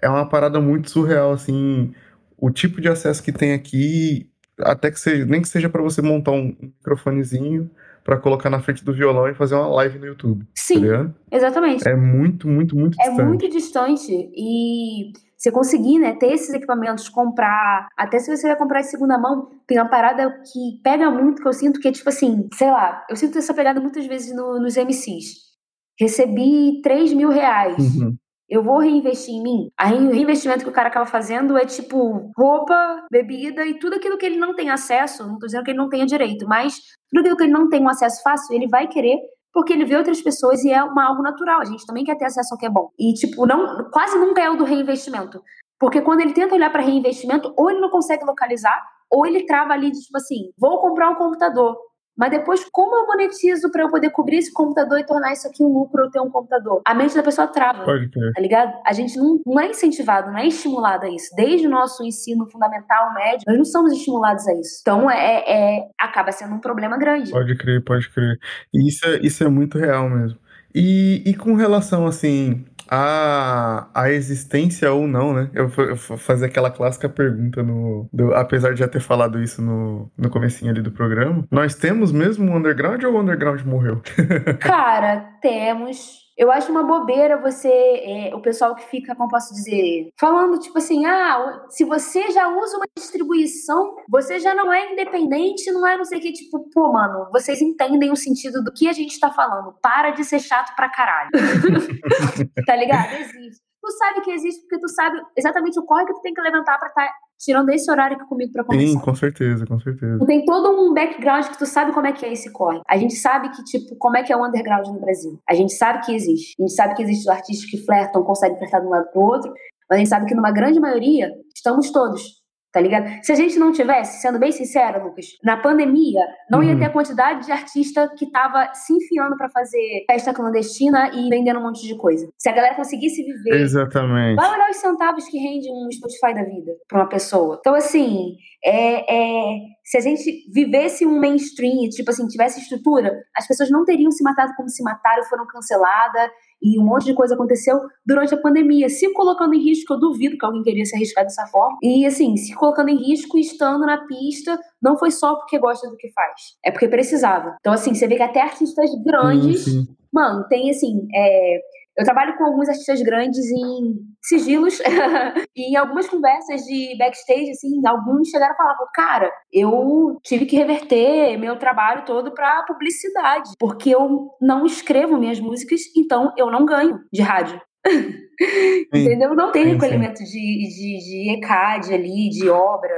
É 0.00 0.08
uma 0.08 0.26
parada 0.26 0.60
muito 0.60 0.90
surreal, 0.90 1.32
assim. 1.32 1.92
O 2.38 2.50
tipo 2.50 2.80
de 2.80 2.88
acesso 2.88 3.22
que 3.22 3.32
tem 3.32 3.52
aqui, 3.52 4.28
até 4.58 4.90
que 4.90 4.98
seja, 4.98 5.24
nem 5.24 5.40
que 5.40 5.48
seja 5.48 5.68
para 5.68 5.82
você 5.82 6.02
montar 6.02 6.32
um 6.32 6.54
microfonezinho 6.60 7.70
para 8.04 8.16
colocar 8.16 8.50
na 8.50 8.60
frente 8.60 8.84
do 8.84 8.92
violão 8.92 9.28
e 9.28 9.34
fazer 9.34 9.54
uma 9.54 9.68
live 9.68 9.98
no 9.98 10.06
YouTube. 10.06 10.44
Sim. 10.54 10.86
Tá 10.88 11.10
exatamente. 11.30 11.86
É 11.86 11.94
muito, 11.94 12.48
muito, 12.48 12.76
muito 12.76 12.96
distante. 12.96 13.20
É 13.20 13.24
muito 13.24 13.48
distante. 13.48 14.30
E 14.34 15.12
você 15.42 15.50
conseguir, 15.50 15.98
né, 15.98 16.14
ter 16.14 16.32
esses 16.32 16.54
equipamentos, 16.54 17.08
comprar, 17.08 17.88
até 17.98 18.20
se 18.20 18.34
você 18.34 18.46
vai 18.46 18.56
comprar 18.56 18.80
de 18.80 18.86
segunda 18.86 19.18
mão, 19.18 19.50
tem 19.66 19.76
uma 19.76 19.88
parada 19.88 20.30
que 20.30 20.80
pega 20.84 21.10
muito, 21.10 21.42
que 21.42 21.48
eu 21.48 21.52
sinto 21.52 21.80
que 21.80 21.88
é 21.88 21.92
tipo 21.92 22.08
assim, 22.08 22.48
sei 22.54 22.70
lá, 22.70 23.04
eu 23.10 23.16
sinto 23.16 23.36
essa 23.36 23.52
pegada 23.52 23.80
muitas 23.80 24.06
vezes 24.06 24.32
no, 24.32 24.60
nos 24.60 24.76
MCs. 24.76 25.50
Recebi 25.98 26.80
3 26.80 27.12
mil 27.12 27.28
reais. 27.30 27.76
Uhum. 27.76 28.16
Eu 28.48 28.62
vou 28.62 28.78
reinvestir 28.78 29.34
em 29.34 29.42
mim? 29.42 29.70
Aí 29.76 29.96
o 29.96 30.12
reinvestimento 30.12 30.62
que 30.62 30.70
o 30.70 30.72
cara 30.72 30.88
acaba 30.88 31.06
fazendo 31.06 31.56
é 31.56 31.64
tipo 31.64 32.30
roupa, 32.36 33.04
bebida 33.10 33.66
e 33.66 33.78
tudo 33.78 33.96
aquilo 33.96 34.18
que 34.18 34.26
ele 34.26 34.36
não 34.36 34.54
tem 34.54 34.70
acesso. 34.70 35.26
Não 35.26 35.38
tô 35.38 35.46
dizendo 35.46 35.64
que 35.64 35.70
ele 35.70 35.78
não 35.78 35.88
tenha 35.88 36.06
direito, 36.06 36.46
mas 36.46 36.78
tudo 37.10 37.20
aquilo 37.20 37.36
que 37.36 37.42
ele 37.44 37.52
não 37.52 37.68
tem 37.68 37.82
um 37.82 37.88
acesso 37.88 38.22
fácil, 38.22 38.54
ele 38.54 38.68
vai 38.68 38.86
querer 38.86 39.18
porque 39.52 39.72
ele 39.72 39.84
vê 39.84 39.96
outras 39.96 40.20
pessoas 40.20 40.64
e 40.64 40.72
é 40.72 40.82
uma, 40.82 41.04
algo 41.04 41.22
natural. 41.22 41.60
A 41.60 41.64
gente 41.64 41.86
também 41.86 42.04
quer 42.04 42.16
ter 42.16 42.24
acesso 42.24 42.54
ao 42.54 42.58
que 42.58 42.66
é 42.66 42.70
bom. 42.70 42.90
E, 42.98 43.12
tipo, 43.12 43.46
não, 43.46 43.90
quase 43.90 44.18
nunca 44.18 44.40
é 44.40 44.48
o 44.48 44.56
do 44.56 44.64
reinvestimento. 44.64 45.42
Porque 45.78 46.00
quando 46.00 46.20
ele 46.20 46.32
tenta 46.32 46.54
olhar 46.54 46.70
para 46.70 46.82
reinvestimento, 46.82 47.52
ou 47.56 47.70
ele 47.70 47.80
não 47.80 47.90
consegue 47.90 48.24
localizar, 48.24 48.80
ou 49.10 49.26
ele 49.26 49.44
trava 49.44 49.72
ali 49.72 49.90
de 49.90 50.00
tipo 50.00 50.16
assim: 50.16 50.52
vou 50.58 50.80
comprar 50.80 51.10
um 51.10 51.16
computador. 51.16 51.76
Mas 52.16 52.30
depois, 52.30 52.64
como 52.70 52.94
eu 52.94 53.06
monetizo 53.06 53.70
para 53.70 53.82
eu 53.82 53.90
poder 53.90 54.10
cobrir 54.10 54.36
esse 54.36 54.52
computador 54.52 54.98
e 54.98 55.06
tornar 55.06 55.32
isso 55.32 55.48
aqui 55.48 55.62
um 55.62 55.68
lucro 55.68 56.04
ou 56.04 56.10
ter 56.10 56.20
um 56.20 56.30
computador? 56.30 56.82
A 56.84 56.94
mente 56.94 57.14
da 57.14 57.22
pessoa 57.22 57.46
trava. 57.46 57.84
Pode 57.84 58.10
ter. 58.10 58.32
Tá 58.32 58.40
ligado? 58.40 58.72
A 58.86 58.92
gente 58.92 59.16
não, 59.16 59.40
não 59.46 59.60
é 59.60 59.70
incentivado, 59.70 60.30
não 60.30 60.38
é 60.38 60.46
estimulado 60.46 61.06
a 61.06 61.10
isso. 61.10 61.34
Desde 61.34 61.66
o 61.66 61.70
nosso 61.70 62.04
ensino 62.04 62.46
fundamental, 62.50 63.14
médio, 63.14 63.44
nós 63.46 63.56
não 63.56 63.64
somos 63.64 63.92
estimulados 63.92 64.46
a 64.46 64.54
isso. 64.54 64.78
Então, 64.82 65.10
é, 65.10 65.44
é 65.46 65.88
acaba 65.98 66.32
sendo 66.32 66.54
um 66.54 66.60
problema 66.60 66.98
grande. 66.98 67.30
Pode 67.30 67.56
crer, 67.56 67.82
pode 67.82 68.08
crer. 68.10 68.38
E 68.74 68.88
isso 68.88 69.06
é, 69.06 69.18
isso 69.22 69.42
é 69.42 69.48
muito 69.48 69.78
real 69.78 70.08
mesmo. 70.08 70.38
E, 70.74 71.22
e 71.26 71.34
com 71.34 71.54
relação, 71.54 72.06
assim, 72.06 72.64
a, 72.88 73.88
a 73.94 74.10
existência 74.10 74.92
ou 74.92 75.06
não, 75.06 75.32
né? 75.32 75.50
Eu 75.54 75.68
vou 75.68 75.96
fazer 75.96 76.46
aquela 76.46 76.70
clássica 76.70 77.08
pergunta 77.08 77.62
no. 77.62 78.08
Do, 78.12 78.34
apesar 78.34 78.72
de 78.72 78.80
já 78.80 78.88
ter 78.88 79.00
falado 79.00 79.42
isso 79.42 79.62
no, 79.62 80.10
no 80.16 80.30
comecinho 80.30 80.70
ali 80.70 80.82
do 80.82 80.90
programa. 80.90 81.44
Nós 81.50 81.74
temos 81.74 82.12
mesmo 82.12 82.50
o 82.50 82.56
underground 82.56 83.02
ou 83.04 83.14
o 83.14 83.20
underground 83.20 83.62
morreu? 83.62 84.02
Cara, 84.60 85.20
temos. 85.40 86.22
Eu 86.36 86.50
acho 86.50 86.70
uma 86.70 86.82
bobeira 86.82 87.40
você, 87.40 87.68
é, 87.68 88.34
o 88.34 88.40
pessoal 88.40 88.74
que 88.74 88.84
fica, 88.84 89.14
como 89.14 89.28
posso 89.28 89.52
dizer, 89.54 90.10
falando 90.18 90.58
tipo 90.58 90.78
assim, 90.78 91.04
ah, 91.06 91.66
se 91.68 91.84
você 91.84 92.30
já 92.30 92.48
usa 92.48 92.76
uma 92.76 92.86
distribuição, 92.96 93.96
você 94.08 94.38
já 94.38 94.54
não 94.54 94.72
é 94.72 94.92
independente, 94.92 95.70
não 95.70 95.86
é 95.86 95.96
não 95.96 96.04
sei 96.04 96.18
o 96.18 96.22
que, 96.22 96.32
tipo, 96.32 96.68
pô, 96.72 96.92
mano, 96.92 97.28
vocês 97.32 97.60
entendem 97.60 98.10
o 98.10 98.16
sentido 98.16 98.62
do 98.62 98.72
que 98.72 98.88
a 98.88 98.92
gente 98.92 99.18
tá 99.20 99.30
falando. 99.30 99.74
Para 99.82 100.10
de 100.10 100.24
ser 100.24 100.40
chato 100.40 100.74
pra 100.74 100.88
caralho. 100.88 101.30
tá 102.66 102.76
ligado? 102.76 103.12
Existe. 103.14 103.60
Tu 103.82 103.90
sabe 103.90 104.20
que 104.20 104.30
existe 104.30 104.60
porque 104.62 104.78
tu 104.78 104.88
sabe 104.88 105.20
exatamente 105.36 105.78
o 105.78 105.84
corre 105.84 106.06
que 106.06 106.14
tu 106.14 106.20
tem 106.20 106.32
que 106.32 106.40
levantar 106.40 106.78
pra 106.78 106.88
estar 106.88 107.04
tá 107.04 107.14
tirando 107.42 107.70
esse 107.70 107.90
horário 107.90 108.16
aqui 108.16 108.26
comigo 108.26 108.52
pra 108.52 108.64
conversar. 108.64 108.92
Sim, 108.92 108.98
com 109.00 109.14
certeza, 109.14 109.66
com 109.66 109.80
certeza. 109.80 110.18
Tu 110.18 110.26
tem 110.26 110.44
todo 110.44 110.70
um 110.70 110.94
background 110.94 111.46
que 111.46 111.58
tu 111.58 111.66
sabe 111.66 111.92
como 111.92 112.06
é 112.06 112.12
que 112.12 112.24
é 112.24 112.32
esse 112.32 112.50
corre. 112.52 112.80
A 112.88 112.96
gente 112.96 113.14
sabe 113.16 113.50
que, 113.50 113.64
tipo, 113.64 113.96
como 113.96 114.16
é 114.16 114.22
que 114.22 114.32
é 114.32 114.36
o 114.36 114.46
underground 114.46 114.86
no 114.86 115.00
Brasil. 115.00 115.40
A 115.48 115.54
gente 115.54 115.72
sabe 115.72 116.04
que 116.06 116.14
existe. 116.14 116.54
A 116.58 116.62
gente 116.62 116.74
sabe 116.74 116.94
que 116.94 117.02
existem 117.02 117.32
artistas 117.32 117.68
que 117.68 117.84
flertam, 117.84 118.22
conseguem 118.22 118.56
flertar 118.58 118.80
de 118.80 118.86
um 118.86 118.90
lado 118.90 119.10
pro 119.10 119.20
outro, 119.20 119.52
mas 119.90 119.96
a 119.96 119.98
gente 119.98 120.08
sabe 120.08 120.26
que 120.26 120.34
numa 120.34 120.52
grande 120.52 120.78
maioria 120.78 121.30
estamos 121.54 121.90
todos 121.90 122.41
tá 122.72 122.80
ligado? 122.80 123.06
Se 123.22 123.30
a 123.30 123.34
gente 123.34 123.58
não 123.58 123.70
tivesse, 123.70 124.20
sendo 124.22 124.38
bem 124.38 124.50
sincera, 124.50 125.02
Lucas, 125.02 125.26
na 125.44 125.56
pandemia, 125.56 126.20
não 126.50 126.60
uhum. 126.60 126.64
ia 126.64 126.78
ter 126.78 126.86
a 126.86 126.90
quantidade 126.90 127.44
de 127.44 127.52
artista 127.52 128.10
que 128.16 128.30
tava 128.30 128.72
se 128.74 128.94
enfiando 128.94 129.36
para 129.36 129.50
fazer 129.50 130.04
festa 130.10 130.32
clandestina 130.32 131.10
e 131.14 131.28
vendendo 131.28 131.60
um 131.60 131.64
monte 131.64 131.86
de 131.86 131.96
coisa. 131.96 132.26
Se 132.38 132.48
a 132.48 132.52
galera 132.52 132.74
conseguisse 132.74 133.22
viver. 133.22 133.60
Exatamente. 133.60 134.36
Vai 134.36 134.50
olhar 134.50 134.70
os 134.70 134.76
centavos 134.76 135.28
que 135.28 135.38
rende 135.38 135.68
um 135.70 135.90
Spotify 135.92 136.34
da 136.34 136.44
vida 136.44 136.72
pra 136.88 137.00
uma 137.00 137.08
pessoa. 137.08 137.58
Então, 137.60 137.74
assim, 137.74 138.36
é, 138.64 139.14
é, 139.14 139.58
se 139.84 139.98
a 139.98 140.00
gente 140.00 140.50
vivesse 140.52 141.04
um 141.04 141.20
mainstream, 141.20 141.88
tipo 141.90 142.10
assim, 142.10 142.26
tivesse 142.26 142.60
estrutura, 142.60 143.12
as 143.36 143.46
pessoas 143.46 143.70
não 143.70 143.84
teriam 143.84 144.10
se 144.10 144.24
matado 144.24 144.52
como 144.56 144.68
se 144.68 144.82
mataram, 144.82 145.24
foram 145.24 145.46
canceladas 145.46 146.30
e 146.62 146.78
um 146.78 146.84
monte 146.84 147.06
de 147.06 147.14
coisa 147.14 147.34
aconteceu 147.34 147.80
durante 148.06 148.34
a 148.34 148.36
pandemia, 148.36 148.88
se 148.88 149.12
colocando 149.12 149.54
em 149.54 149.62
risco, 149.62 149.94
eu 149.94 150.00
duvido 150.00 150.38
que 150.38 150.44
alguém 150.44 150.62
queria 150.62 150.84
se 150.84 150.94
arriscar 150.94 151.24
dessa 151.24 151.46
forma. 151.46 151.76
E 151.82 152.06
assim, 152.06 152.36
se 152.36 152.54
colocando 152.54 152.88
em 152.90 152.96
risco 152.96 153.36
e 153.36 153.40
estando 153.40 153.84
na 153.84 154.06
pista, 154.06 154.58
não 154.80 154.96
foi 154.96 155.10
só 155.10 155.34
porque 155.34 155.58
gosta 155.58 155.88
do 155.90 155.96
que 155.96 156.10
faz, 156.12 156.56
é 156.64 156.70
porque 156.70 156.88
precisava. 156.88 157.56
Então, 157.60 157.72
assim, 157.72 157.94
você 157.94 158.06
vê 158.06 158.16
que 158.16 158.22
até 158.22 158.40
artistas 158.40 158.90
grandes, 159.04 159.64
sim, 159.64 159.70
sim. 159.70 159.96
mano, 160.12 160.46
tem 160.48 160.70
assim, 160.70 161.08
é, 161.14 161.60
eu 161.96 162.04
trabalho 162.04 162.36
com 162.36 162.44
alguns 162.44 162.68
artistas 162.68 163.02
grandes 163.02 163.44
em 163.50 163.96
sigilos 164.22 164.80
e 165.54 165.72
em 165.72 165.76
algumas 165.76 166.08
conversas 166.08 166.62
de 166.62 166.96
backstage, 166.98 167.50
assim, 167.50 167.86
alguns 167.86 168.28
chegaram 168.28 168.54
a 168.54 168.56
falar, 168.56 168.76
cara, 168.94 169.30
eu 169.52 170.18
tive 170.22 170.46
que 170.46 170.56
reverter 170.56 171.36
meu 171.38 171.56
trabalho 171.58 172.04
todo 172.04 172.32
para 172.32 172.64
publicidade, 172.64 173.50
porque 173.58 173.90
eu 173.90 174.30
não 174.40 174.64
escrevo 174.64 175.18
minhas 175.18 175.38
músicas, 175.38 175.80
então 175.96 176.32
eu 176.36 176.50
não 176.50 176.64
ganho 176.64 176.98
de 177.12 177.20
rádio. 177.20 177.60
Entendeu? 178.94 179.34
Não 179.34 179.52
tem 179.52 179.66
recolhimento 179.66 180.22
de, 180.24 180.30
de, 180.30 180.98
de 180.98 181.36
ECAD 181.36 181.92
ali, 181.92 182.30
de 182.30 182.48
obra. 182.48 182.94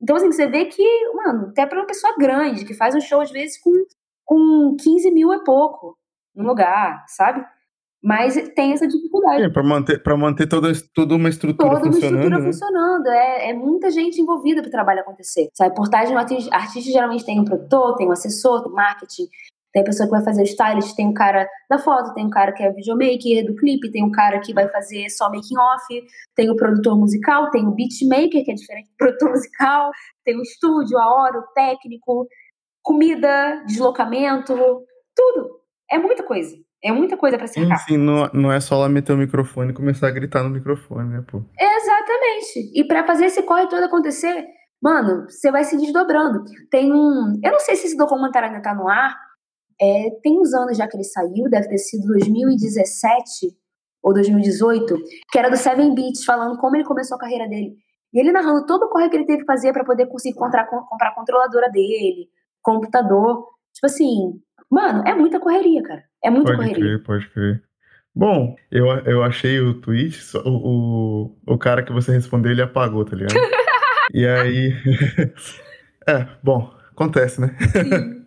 Então, 0.00 0.16
assim, 0.16 0.30
você 0.30 0.46
vê 0.46 0.66
que, 0.66 0.82
mano, 1.14 1.48
até 1.48 1.66
pra 1.66 1.78
uma 1.78 1.86
pessoa 1.86 2.14
grande, 2.18 2.64
que 2.64 2.74
faz 2.74 2.94
um 2.94 3.00
show 3.00 3.20
às 3.20 3.30
vezes 3.30 3.60
com, 3.60 3.70
com 4.24 4.76
15 4.80 5.10
mil 5.10 5.32
é 5.32 5.42
pouco 5.44 5.98
no 6.34 6.46
lugar, 6.46 7.04
sabe? 7.08 7.44
Mas 8.04 8.34
tem 8.54 8.74
essa 8.74 8.86
dificuldade. 8.86 9.44
É, 9.44 9.48
para 9.48 9.62
manter, 9.62 10.02
pra 10.02 10.14
manter 10.14 10.46
toda, 10.46 10.70
toda 10.94 11.14
uma 11.14 11.30
estrutura 11.30 11.70
toda 11.70 11.86
funcionando. 11.86 12.22
Toda 12.22 12.36
uma 12.36 12.38
estrutura 12.38 12.38
né? 12.38 12.52
funcionando. 12.52 13.06
É, 13.06 13.50
é 13.50 13.54
muita 13.54 13.90
gente 13.90 14.20
envolvida 14.20 14.60
para 14.60 14.68
o 14.68 14.70
trabalho 14.70 15.00
acontecer. 15.00 15.48
Sabe, 15.54 15.74
portagem, 15.74 16.14
artista, 16.14 16.54
artista 16.54 16.92
geralmente 16.92 17.24
tem 17.24 17.40
um 17.40 17.46
produtor, 17.46 17.96
tem 17.96 18.06
um 18.06 18.12
assessor, 18.12 18.62
tem 18.62 18.72
marketing, 18.72 19.26
tem 19.72 19.80
a 19.80 19.86
pessoa 19.86 20.06
que 20.06 20.10
vai 20.10 20.22
fazer 20.22 20.42
o 20.42 20.44
stylist, 20.44 20.94
tem 20.94 21.08
um 21.08 21.14
cara 21.14 21.48
da 21.70 21.78
foto, 21.78 22.12
tem 22.12 22.26
um 22.26 22.30
cara 22.30 22.52
que 22.52 22.62
é 22.62 22.70
videomaker 22.70 23.46
do 23.46 23.56
clipe, 23.56 23.90
tem 23.90 24.04
um 24.04 24.10
cara 24.10 24.38
que 24.38 24.52
vai 24.52 24.68
fazer 24.68 25.08
só 25.08 25.30
making 25.30 25.56
off, 25.56 26.04
tem 26.36 26.50
o 26.50 26.56
produtor 26.56 26.98
musical, 26.98 27.50
tem 27.50 27.66
o 27.66 27.70
beatmaker, 27.70 28.44
que 28.44 28.50
é 28.50 28.54
diferente 28.54 28.90
do 28.90 28.96
produtor 28.98 29.30
musical, 29.30 29.90
tem 30.26 30.38
o 30.38 30.42
estúdio, 30.42 30.98
a 30.98 31.08
hora, 31.08 31.38
o 31.38 31.46
técnico, 31.54 32.28
comida, 32.82 33.64
deslocamento, 33.66 34.54
tudo. 35.16 35.60
É 35.90 35.98
muita 35.98 36.22
coisa. 36.22 36.54
É 36.84 36.92
muita 36.92 37.16
coisa 37.16 37.38
para 37.38 37.46
cercar. 37.46 37.78
Sim, 37.78 37.96
não, 37.96 38.28
não 38.34 38.52
é 38.52 38.60
só 38.60 38.76
lá 38.76 38.90
meter 38.90 39.14
o 39.14 39.16
microfone 39.16 39.70
e 39.70 39.74
começar 39.74 40.06
a 40.06 40.10
gritar 40.10 40.42
no 40.42 40.50
microfone, 40.50 41.08
né, 41.08 41.24
pô? 41.26 41.42
Exatamente. 41.58 42.70
E 42.74 42.84
para 42.86 43.06
fazer 43.06 43.24
esse 43.24 43.42
corre 43.42 43.66
todo 43.68 43.84
acontecer, 43.84 44.46
mano, 44.82 45.24
você 45.24 45.50
vai 45.50 45.64
se 45.64 45.78
desdobrando. 45.78 46.44
Tem 46.70 46.92
um. 46.92 47.40
Eu 47.42 47.52
não 47.52 47.60
sei 47.60 47.74
se 47.76 47.86
esse 47.86 47.96
documentário 47.96 48.50
ainda 48.50 48.60
tá 48.60 48.74
no 48.74 48.86
ar. 48.86 49.16
É, 49.80 50.10
tem 50.22 50.38
uns 50.38 50.52
anos 50.52 50.76
já 50.76 50.86
que 50.86 50.94
ele 50.94 51.04
saiu, 51.04 51.48
deve 51.48 51.68
ter 51.68 51.78
sido 51.78 52.06
2017 52.06 53.56
ou 54.02 54.12
2018, 54.12 54.94
que 55.32 55.38
era 55.38 55.48
do 55.48 55.56
Seven 55.56 55.94
Beats, 55.94 56.24
falando 56.24 56.58
como 56.58 56.76
ele 56.76 56.84
começou 56.84 57.16
a 57.16 57.20
carreira 57.20 57.48
dele. 57.48 57.74
E 58.12 58.20
ele 58.20 58.30
narrando 58.30 58.66
todo 58.66 58.84
o 58.84 58.90
corre 58.90 59.08
que 59.08 59.16
ele 59.16 59.24
teve 59.24 59.40
que 59.40 59.46
fazer 59.46 59.72
para 59.72 59.84
poder 59.84 60.06
conseguir 60.06 60.36
comprar, 60.36 60.66
comprar 60.66 61.08
a 61.08 61.14
controladora 61.14 61.70
dele, 61.70 62.28
computador. 62.62 63.48
Tipo 63.72 63.86
assim, 63.86 64.38
mano, 64.70 65.02
é 65.06 65.14
muita 65.14 65.40
correria, 65.40 65.82
cara. 65.82 66.04
É 66.24 66.30
muito 66.30 66.46
pode 66.46 66.56
correria. 66.56 66.82
Crer, 66.82 67.02
pode 67.02 67.28
crer. 67.28 67.62
Bom, 68.16 68.56
eu, 68.70 68.86
eu 69.06 69.22
achei 69.22 69.60
o 69.60 69.74
tweet, 69.74 70.18
o, 70.38 70.48
o, 70.48 71.54
o 71.54 71.58
cara 71.58 71.82
que 71.82 71.92
você 71.92 72.12
respondeu, 72.12 72.52
ele 72.52 72.62
apagou, 72.62 73.04
tá 73.04 73.16
ligado? 73.16 73.34
e 74.14 74.26
aí. 74.26 74.72
é, 76.06 76.26
bom, 76.42 76.72
acontece, 76.92 77.40
né? 77.40 77.56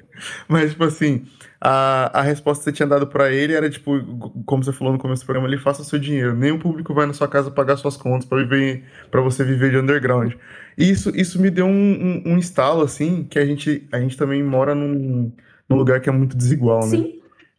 Mas, 0.48 0.72
tipo 0.72 0.84
assim, 0.84 1.26
a, 1.62 2.20
a 2.20 2.22
resposta 2.22 2.64
que 2.64 2.72
você 2.72 2.76
tinha 2.76 2.88
dado 2.88 3.08
para 3.08 3.32
ele 3.32 3.54
era, 3.54 3.70
tipo, 3.70 4.00
como 4.46 4.64
você 4.64 4.74
falou 4.74 4.94
no 4.94 5.00
começo 5.00 5.24
do 5.24 5.26
programa, 5.26 5.48
ele 5.48 5.58
faça 5.58 5.82
o 5.82 5.86
seu 5.86 6.00
dinheiro. 6.00 6.36
O 6.56 6.60
público 6.60 6.94
vai 6.94 7.06
na 7.06 7.14
sua 7.14 7.28
casa 7.28 7.52
pagar 7.52 7.78
suas 7.78 7.96
contas 7.96 8.26
para 8.26 8.40
viver 8.40 8.84
para 9.12 9.22
você 9.22 9.44
viver 9.44 9.72
de 9.72 9.78
underground. 9.78 10.34
E 10.78 10.90
isso, 10.90 11.12
isso 11.16 11.42
me 11.42 11.50
deu 11.50 11.66
um, 11.66 12.24
um, 12.26 12.34
um, 12.34 12.38
estalo, 12.38 12.82
assim, 12.82 13.24
que 13.24 13.40
a 13.40 13.46
gente, 13.46 13.88
a 13.92 14.00
gente 14.00 14.18
também 14.18 14.44
mora 14.44 14.74
num, 14.74 15.32
num 15.70 15.78
lugar 15.78 16.02
que 16.02 16.10
é 16.10 16.12
muito 16.12 16.36
desigual, 16.36 16.82
né? 16.82 16.98
Sim. 16.98 17.17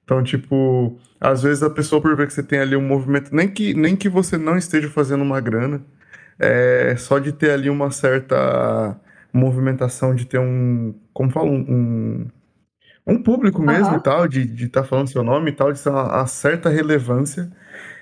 Então, 0.09 0.23
tipo, 0.23 0.99
às 1.21 1.43
vezes 1.43 1.63
a 1.63 1.69
pessoa, 1.69 2.01
por 2.01 2.17
ver 2.17 2.27
que 2.27 2.33
você 2.33 2.43
tem 2.43 2.61
ali 2.61 2.75
um 2.75 2.81
movimento, 2.81 3.35
nem 3.35 3.47
que, 3.47 3.75
nem 3.75 3.95
que 3.95 4.09
você 4.09 4.39
não 4.39 4.57
esteja 4.57 4.89
fazendo 4.89 5.21
uma 5.23 5.39
grana, 5.39 5.85
é 6.39 6.97
só 6.97 7.19
de 7.19 7.31
ter 7.31 7.51
ali 7.51 7.69
uma 7.69 7.91
certa 7.91 8.99
movimentação, 9.31 10.15
de 10.15 10.25
ter 10.25 10.39
um, 10.39 10.95
como 11.13 11.31
falo, 11.31 11.51
um, 11.51 12.27
um 13.07 13.23
público 13.23 13.61
mesmo 13.61 13.89
Aham. 13.89 13.99
e 13.99 14.03
tal, 14.03 14.29
de 14.29 14.65
estar 14.65 14.81
tá 14.83 14.89
falando 14.89 15.09
seu 15.09 15.23
nome 15.23 15.51
e 15.51 15.55
tal, 15.55 15.75
de 15.75 15.79
ser 15.79 15.91
uma, 15.91 16.05
uma 16.05 16.27
certa 16.27 16.71
relevância, 16.71 17.53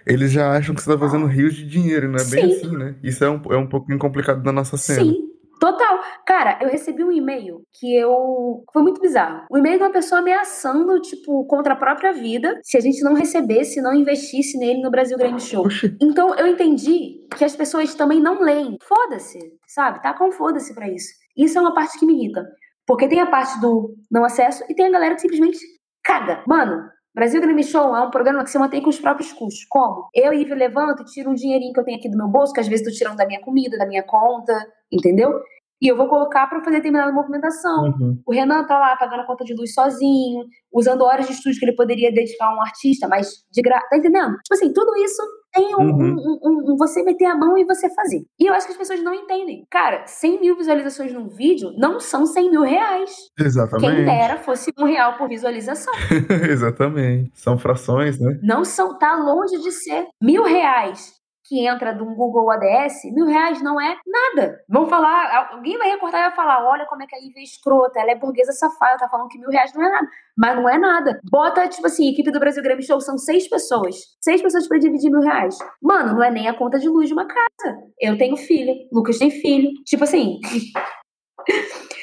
eles 0.07 0.31
já 0.31 0.53
acham 0.57 0.77
que 0.77 0.83
você 0.83 0.93
está 0.93 1.01
fazendo 1.05 1.27
rios 1.27 1.57
de 1.57 1.67
dinheiro, 1.67 2.09
não 2.09 2.21
é 2.21 2.25
bem 2.25 2.45
Sim. 2.45 2.47
assim, 2.47 2.77
né? 2.77 2.95
Isso 3.03 3.25
é 3.25 3.29
um, 3.31 3.43
é 3.51 3.57
um 3.57 3.67
pouquinho 3.67 3.99
complicado 3.99 4.45
na 4.45 4.53
nossa 4.53 4.77
cena. 4.77 5.13
Sim. 5.13 5.26
Total. 5.59 6.01
Cara, 6.27 6.59
eu 6.61 6.69
recebi 6.69 7.03
um 7.03 7.13
e-mail 7.13 7.63
que 7.73 7.95
eu. 7.97 8.65
Foi 8.73 8.83
muito 8.83 9.01
bizarro. 9.01 9.47
O 9.51 9.59
e-mail 9.59 9.79
de 9.79 9.85
uma 9.85 9.93
pessoa 9.93 10.21
ameaçando, 10.21 11.01
tipo, 11.01 11.45
contra 11.47 11.73
a 11.73 11.77
própria 11.77 12.13
vida, 12.13 12.59
se 12.63 12.77
a 12.77 12.81
gente 12.81 13.03
não 13.03 13.15
recebesse, 13.15 13.81
não 13.81 13.95
investisse 13.95 14.59
nele 14.59 14.83
no 14.83 14.91
Brasil 14.91 15.17
Game 15.17 15.41
Show. 15.41 15.67
Então 16.01 16.35
eu 16.35 16.47
entendi 16.47 17.27
que 17.37 17.45
as 17.45 17.57
pessoas 17.57 17.95
também 17.95 18.21
não 18.21 18.41
leem. 18.41 18.77
Foda-se, 18.83 19.39
sabe? 19.67 20.03
Tá 20.03 20.13
com 20.15 20.31
foda-se 20.31 20.75
pra 20.75 20.89
isso. 20.89 21.09
Isso 21.37 21.59
é 21.59 21.61
uma 21.61 21.75
parte 21.75 21.99
que 21.99 22.07
me 22.07 22.15
irrita. 22.15 22.47
Porque 22.87 23.09
tem 23.09 23.21
a 23.21 23.27
parte 23.27 23.61
do 23.61 23.95
não 24.11 24.25
acesso 24.25 24.65
e 24.69 24.75
tem 24.75 24.87
a 24.87 24.91
galera 24.91 25.15
que 25.15 25.23
simplesmente 25.23 25.59
caga. 26.05 26.43
Mano, 26.47 26.89
Brasil 27.17 27.41
Game 27.41 27.65
Show 27.65 27.97
é 27.97 28.03
um 28.03 28.11
programa 28.11 28.45
que 28.45 28.51
você 28.51 28.59
mantém 28.59 28.83
com 28.83 28.91
os 28.91 29.01
próprios 29.01 29.33
custos. 29.33 29.65
Como? 29.71 30.07
Eu, 30.15 30.35
Ive, 30.35 30.55
levanto 30.55 31.01
e 31.01 31.07
tiro 31.07 31.31
um 31.31 31.35
dinheirinho 31.35 31.73
que 31.73 31.81
eu 31.81 31.85
tenho 31.85 31.97
aqui 31.97 32.11
do 32.11 32.17
meu 32.17 32.29
bolso, 32.29 32.53
que 32.53 32.61
às 32.61 32.69
vezes 32.69 32.87
tô 32.87 32.93
tirando 32.93 33.17
da 33.17 33.25
minha 33.25 33.41
comida, 33.41 33.79
da 33.79 33.87
minha 33.87 34.03
conta, 34.03 34.53
entendeu? 34.93 35.33
E 35.81 35.89
eu 35.89 35.97
vou 35.97 36.09
colocar 36.09 36.47
para 36.47 36.63
fazer 36.63 36.77
determinada 36.77 37.11
movimentação. 37.11 37.85
Uhum. 37.85 38.21
O 38.27 38.33
Renan 38.33 38.65
tá 38.67 38.79
lá 38.79 38.95
pagando 38.97 39.21
a 39.21 39.27
conta 39.27 39.45
de 39.47 39.55
luz 39.55 39.73
sozinho, 39.73 40.45
usando 40.71 41.05
horas 41.05 41.27
de 41.27 41.33
estúdio 41.33 41.59
que 41.59 41.65
ele 41.65 41.75
poderia 41.75 42.13
dedicar 42.13 42.49
a 42.49 42.55
um 42.55 42.61
artista, 42.61 43.09
mas 43.09 43.47
de 43.51 43.63
graça. 43.63 43.87
Tá 43.89 43.97
entendendo? 43.97 44.37
Tipo 44.43 44.53
assim, 44.53 44.71
tudo 44.75 44.95
isso 44.99 45.23
tem 45.57 45.75
um, 45.75 45.81
Uhum. 45.81 46.17
um- 46.45 46.73
um- 46.73 46.77
você 46.77 47.03
meter 47.03 47.25
a 47.25 47.35
mão 47.37 47.57
e 47.57 47.65
você 47.65 47.89
fazer. 47.95 48.23
E 48.39 48.47
eu 48.47 48.53
acho 48.55 48.67
que 48.67 48.73
as 48.73 48.79
pessoas 48.79 49.03
não 49.03 49.15
entendem. 49.15 49.67
Cara, 49.71 50.07
100 50.07 50.41
mil 50.41 50.57
visualizações 50.57 51.13
num 51.13 51.29
vídeo 51.29 51.73
não 51.79 51.99
são 51.99 52.27
100 52.27 52.51
mil 52.51 52.63
reais. 52.63 53.11
Quem 53.37 53.47
Exatamente. 53.47 54.05
dera 54.05 54.37
fosse 54.39 54.71
um 54.79 54.85
real 54.85 55.15
por 55.17 55.29
visualização. 55.29 55.93
Exatamente. 56.51 57.31
São 57.35 57.57
frações, 57.59 58.19
né? 58.21 58.39
Não 58.43 58.65
são, 58.65 58.99
tá 58.99 59.17
longe 59.17 59.59
de 59.63 59.73
ser 59.73 60.07
mil 60.23 60.45
reais 60.45 61.15
que 61.49 61.67
entra 61.67 61.93
de 61.93 62.03
um 62.03 62.15
Google 62.15 62.51
ADS, 62.51 63.05
mil 63.13 63.27
reais 63.27 63.63
não 63.63 63.81
é 63.81 63.97
nada. 64.07 64.61
Vão 64.69 64.89
falar, 64.89 65.51
alguém 65.53 65.79
vai 65.79 65.91
recortar 65.91 66.21
e 66.21 66.25
vai 66.25 66.35
falar, 66.35 66.69
olha 66.69 66.87
como 66.87 67.03
é 67.03 67.07
que 67.07 67.15
a 67.15 67.19
Ivy 67.19 67.39
é 67.39 67.43
escrota, 67.43 68.01
ela 68.01 68.11
é 68.11 68.15
burguesa 68.17 68.53
safada, 68.53 68.99
tá 68.99 69.09
falando 69.09 69.29
que 69.29 69.39
mil 69.39 69.51
reais 69.51 69.73
não 69.75 69.85
é 69.85 69.91
nada. 69.91 70.09
Mas 70.37 70.57
não 70.57 70.69
é 70.69 70.79
nada. 70.79 71.21
Bota, 71.31 71.69
tipo 71.69 71.87
assim, 71.87 72.11
equipe 72.11 72.31
do 72.31 72.41
Brasil 72.41 72.63
Grêmio 72.63 72.85
Show, 72.85 73.01
são 73.01 73.17
seis 73.17 73.49
pessoas. 73.49 73.97
Seis 74.21 74.43
pessoas 74.43 74.67
pra 74.67 74.79
dividir 74.79 75.11
mil 75.11 75.21
reais. 75.21 75.57
Mano, 75.81 76.15
não 76.15 76.23
é 76.23 76.31
nem 76.31 76.49
a 76.49 76.55
conta 76.55 76.79
de 76.79 76.89
luz 76.89 77.09
de 77.09 77.15
uma 77.15 77.27
casa. 77.27 77.79
Eu 78.01 78.19
tenho 78.19 78.37
filho, 78.37 78.75
Lucas 78.93 79.19
tem 79.19 79.31
filho. 79.31 79.71
Tipo 79.85 80.05
assim... 80.05 80.39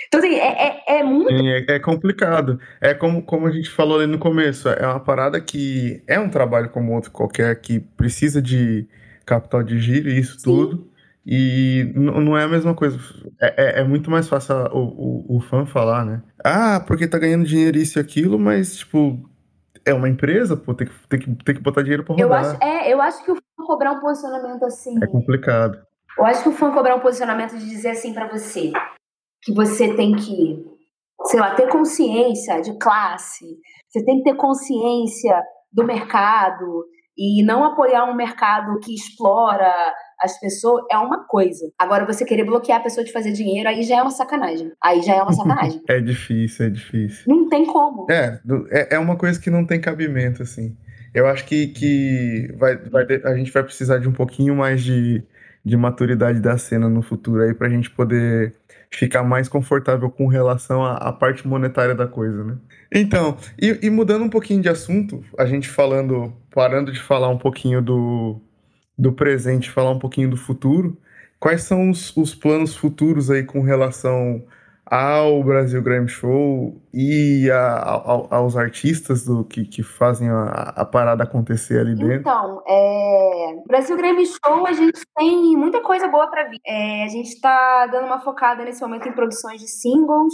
Então, 0.08 0.20
assim, 0.20 0.36
é, 0.36 0.84
é, 0.88 1.00
é 1.00 1.04
muito 1.04 1.36
Sim, 1.36 1.50
é, 1.50 1.66
é 1.68 1.80
complicado. 1.80 2.60
É 2.80 2.94
como, 2.94 3.24
como 3.24 3.48
a 3.48 3.52
gente 3.52 3.68
falou 3.68 3.98
ali 3.98 4.06
no 4.06 4.20
começo, 4.20 4.70
é 4.70 4.86
uma 4.86 5.00
parada 5.00 5.42
que 5.42 6.04
é 6.08 6.20
um 6.20 6.30
trabalho 6.30 6.70
como 6.70 6.94
outro 6.94 7.10
qualquer, 7.10 7.60
que 7.60 7.80
precisa 7.80 8.40
de 8.40 8.88
capital 9.26 9.64
de 9.64 9.80
giro 9.80 10.10
e 10.10 10.20
isso 10.20 10.40
Sim. 10.40 10.44
tudo. 10.44 10.92
E 11.26 11.90
não 11.96 12.38
é 12.38 12.44
a 12.44 12.48
mesma 12.50 12.76
coisa. 12.76 13.00
É, 13.40 13.80
é, 13.80 13.82
é 13.82 13.84
muito 13.84 14.12
mais 14.12 14.28
fácil 14.28 14.56
a- 14.56 14.74
o, 14.74 15.26
o, 15.30 15.38
o 15.38 15.40
fã 15.40 15.66
falar, 15.66 16.04
né? 16.06 16.22
Ah, 16.44 16.84
porque 16.86 17.08
tá 17.08 17.18
ganhando 17.18 17.46
dinheiro 17.46 17.78
isso 17.78 17.98
e 17.98 18.02
aquilo, 18.02 18.38
mas, 18.38 18.76
tipo, 18.80 19.18
é 19.86 19.94
uma 19.94 20.10
empresa, 20.10 20.58
pô, 20.58 20.74
tem 20.74 20.86
que, 20.88 20.94
tem 21.08 21.20
que, 21.20 21.36
tem 21.46 21.56
que 21.56 21.62
botar 21.62 21.82
dinheiro 21.82 22.04
pra 22.04 22.14
Eu 22.18 22.28
rodar. 22.28 22.42
acho, 22.56 22.64
é, 22.64 22.92
eu 22.94 23.02
acho 23.02 23.24
que 23.24 23.32
o 23.32 23.36
fã 23.36 23.42
cobrar 23.66 23.94
um 23.94 24.02
posicionamento 24.02 24.64
assim. 24.66 24.96
É 25.02 25.08
complicado. 25.08 25.78
Eu 26.18 26.26
acho 26.26 26.44
que 26.44 26.50
o 26.50 26.54
fã 26.54 26.72
cobrar 26.72 26.96
um 26.96 27.00
posicionamento 27.00 27.58
de 27.58 27.70
dizer 27.70 27.92
assim 27.92 28.14
pra 28.14 28.28
você 28.28 28.72
que 29.42 29.54
você 29.54 29.96
tem 29.96 30.16
que, 30.18 30.66
sei 31.28 31.40
lá, 31.40 31.56
ter 31.56 31.68
consciência 31.70 32.60
de 32.62 32.78
classe, 32.78 33.46
você 33.90 34.04
tem 34.04 34.18
que 34.18 34.24
ter 34.30 34.36
consciência 34.36 35.42
do 35.72 35.86
mercado 35.86 36.86
e 37.18 37.44
não 37.44 37.64
apoiar 37.64 38.06
um 38.06 38.16
mercado 38.16 38.80
que 38.80 38.94
explora 38.94 39.72
as 40.20 40.40
pessoas 40.40 40.84
é 40.90 40.98
uma 40.98 41.26
coisa. 41.26 41.70
Agora 41.78 42.06
você 42.06 42.26
querer 42.26 42.46
bloquear 42.46 42.80
a 42.80 42.84
pessoa 42.84 43.04
de 43.04 43.12
fazer 43.12 43.34
dinheiro 43.34 43.68
aí 43.68 43.84
já 43.84 43.98
é 43.98 44.02
uma 44.02 44.12
sacanagem. 44.12 44.72
Aí 44.82 45.02
já 45.02 45.16
é 45.16 45.22
uma 45.22 45.34
sacanagem. 45.34 45.82
É 45.90 46.00
difícil, 46.00 46.66
é 46.66 46.70
difícil. 46.70 47.24
não 47.28 47.50
tem 47.50 47.66
como. 47.66 48.08
É, 48.10 48.40
é, 48.72 48.96
é 48.96 49.00
uma 49.00 49.18
coisa 49.18 49.40
que 49.40 49.50
não 49.50 49.66
tem 49.66 49.80
cabimento, 49.80 50.42
assim. 50.42 50.76
Eu 51.14 51.28
acho 51.28 51.46
que, 51.46 51.68
que 51.68 52.52
vai, 52.58 52.76
vai 52.78 53.06
a 53.26 53.36
gente 53.36 53.52
vai 53.52 53.64
precisar 53.64 54.00
de 54.00 54.08
um 54.08 54.14
pouquinho 54.14 54.56
mais 54.56 54.82
de, 54.82 55.24
de 55.64 55.78
maturidade 55.78 56.40
da 56.40 56.58
cena 56.58 56.90
no 56.90 57.02
futuro 57.02 57.42
aí 57.42 57.54
pra 57.54 57.70
gente 57.70 57.90
poder 57.90 58.54
ficar 58.92 59.24
mais 59.24 59.48
confortável 59.48 60.10
com 60.10 60.28
relação 60.28 60.84
à, 60.84 60.96
à 60.96 61.12
parte 61.12 61.48
monetária 61.48 61.96
da 61.96 62.08
coisa, 62.08 62.44
né? 62.44 62.58
Então, 62.92 63.38
e, 63.60 63.80
e 63.82 63.90
mudando 63.90 64.24
um 64.24 64.30
pouquinho 64.30 64.62
de 64.62 64.70
assunto, 64.70 65.24
a 65.38 65.46
gente 65.46 65.68
falando, 65.68 66.34
parando 66.54 66.92
de 66.92 67.00
falar 67.00 67.30
um 67.30 67.38
pouquinho 67.38 67.82
do, 67.82 68.40
do 68.98 69.12
presente, 69.12 69.72
falar 69.72 69.92
um 69.92 70.00
pouquinho 70.00 70.30
do 70.30 70.38
futuro, 70.38 70.98
quais 71.40 71.64
são 71.64 71.90
os, 71.90 72.16
os 72.16 72.36
planos 72.36 72.76
futuros 72.76 73.32
aí 73.32 73.44
com 73.44 73.62
relação 73.62 74.44
ao 74.86 75.44
Brasil 75.44 75.82
Grammy 75.82 76.08
Show 76.10 76.82
e 76.94 77.50
a- 77.50 77.84
ao- 77.84 78.28
aos 78.34 78.56
artistas 78.58 79.26
do, 79.26 79.44
que, 79.46 79.66
que 79.66 79.82
fazem 79.82 80.30
a, 80.30 80.46
a 80.76 80.86
parada 80.86 81.24
acontecer 81.24 81.80
ali 81.80 81.96
dentro. 81.96 82.16
Então, 82.22 82.62
é... 82.68 83.56
Brasil 83.68 83.96
Grammy 83.96 84.26
Show, 84.26 84.68
a 84.68 84.74
gente 84.74 85.00
tem 85.16 85.56
muita 85.58 85.82
coisa 85.82 86.08
boa 86.08 86.28
pra 86.30 86.44
vir. 86.50 86.60
É, 86.66 87.04
a 87.06 87.08
gente 87.08 87.40
tá 87.40 87.88
dando 87.88 88.06
uma 88.06 88.20
focada 88.22 88.64
nesse 88.66 88.82
momento 88.82 89.08
em 89.08 89.14
produções 89.14 89.60
de 89.62 89.68
singles. 89.68 90.34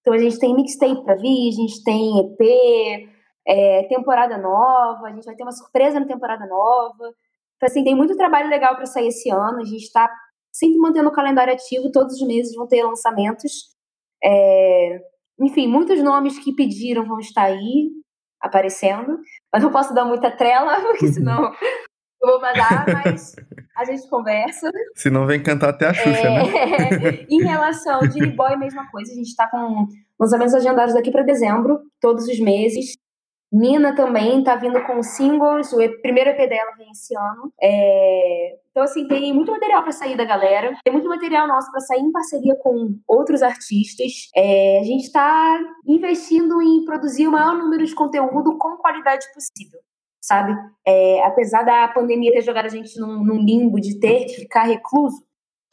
Então, 0.00 0.14
a 0.14 0.18
gente 0.18 0.38
tem 0.38 0.54
mixtape 0.54 1.04
pra 1.04 1.16
vir, 1.16 1.48
a 1.48 1.52
gente 1.52 1.82
tem 1.84 2.20
EP, 2.20 3.08
é, 3.46 3.82
temporada 3.88 4.38
nova, 4.38 5.06
a 5.08 5.12
gente 5.12 5.24
vai 5.26 5.34
ter 5.34 5.42
uma 5.42 5.52
surpresa 5.52 5.98
na 6.00 6.06
temporada 6.06 6.46
nova. 6.46 7.12
Então, 7.56 7.66
assim, 7.66 7.84
tem 7.84 7.94
muito 7.94 8.16
trabalho 8.16 8.48
legal 8.48 8.76
pra 8.76 8.86
sair 8.86 9.08
esse 9.08 9.28
ano. 9.30 9.58
A 9.60 9.64
gente 9.64 9.92
tá 9.92 10.10
sempre 10.50 10.78
mantendo 10.78 11.08
o 11.08 11.12
calendário 11.12 11.52
ativo, 11.52 11.92
todos 11.92 12.14
os 12.20 12.26
meses 12.26 12.54
vão 12.54 12.66
ter 12.66 12.82
lançamentos. 12.82 13.78
É, 14.22 15.00
Enfim, 15.40 15.66
muitos 15.66 16.02
nomes 16.02 16.38
que 16.38 16.54
pediram 16.54 17.06
vão 17.06 17.18
estar 17.18 17.44
aí 17.44 17.90
aparecendo. 18.40 19.18
Mas 19.52 19.62
não 19.62 19.70
posso 19.70 19.94
dar 19.94 20.04
muita 20.04 20.30
trela, 20.30 20.80
porque 20.82 21.08
senão 21.08 21.52
eu 22.22 22.28
vou 22.28 22.40
vazar, 22.40 22.86
mas 22.92 23.34
a 23.76 23.84
gente 23.84 24.08
conversa. 24.08 24.70
Se 24.94 25.10
não 25.10 25.26
vem 25.26 25.42
cantar 25.42 25.70
até 25.70 25.86
a 25.86 25.94
Xuxa, 25.94 26.30
né? 26.30 26.42
É, 26.54 27.26
em 27.30 27.42
relação 27.42 27.96
ao 27.96 28.10
Genie 28.10 28.32
Boy, 28.32 28.56
mesma 28.56 28.90
coisa. 28.90 29.12
A 29.12 29.14
gente 29.14 29.34
tá 29.34 29.48
com 29.48 29.86
lançamentos 30.18 30.54
agendados 30.54 30.94
daqui 30.94 31.10
para 31.10 31.22
dezembro, 31.22 31.80
todos 32.00 32.26
os 32.26 32.40
meses. 32.40 32.96
Nina 33.52 33.94
também 33.96 34.44
tá 34.44 34.54
vindo 34.54 34.80
com 34.84 35.02
singles, 35.02 35.72
o 35.72 35.78
primeiro 36.00 36.30
EP 36.30 36.48
dela 36.48 36.70
vem 36.76 36.90
esse 36.90 37.16
ano. 37.16 37.52
É, 37.60 38.58
Então, 38.70 38.84
assim, 38.84 39.08
tem 39.08 39.32
muito 39.32 39.50
material 39.50 39.82
para 39.82 39.90
sair 39.90 40.16
da 40.16 40.24
galera. 40.24 40.76
Tem 40.84 40.92
muito 40.92 41.08
material 41.08 41.48
nosso 41.48 41.70
para 41.72 41.80
sair 41.80 42.00
em 42.00 42.12
parceria 42.12 42.54
com 42.62 42.96
outros 43.08 43.42
artistas. 43.42 44.28
É, 44.36 44.78
A 44.80 44.84
gente 44.84 45.10
tá 45.10 45.58
investindo 45.84 46.62
em 46.62 46.84
produzir 46.84 47.26
o 47.26 47.32
maior 47.32 47.56
número 47.56 47.84
de 47.84 47.94
conteúdo 47.94 48.56
com 48.56 48.76
qualidade 48.76 49.26
possível, 49.34 49.80
sabe? 50.22 50.56
É, 50.86 51.24
apesar 51.24 51.64
da 51.64 51.88
pandemia 51.88 52.32
ter 52.32 52.42
jogado 52.42 52.66
a 52.66 52.68
gente 52.68 52.98
num, 53.00 53.24
num 53.24 53.38
limbo 53.38 53.80
de 53.80 53.98
ter 53.98 54.26
que 54.26 54.34
ficar 54.42 54.62
recluso, 54.62 55.24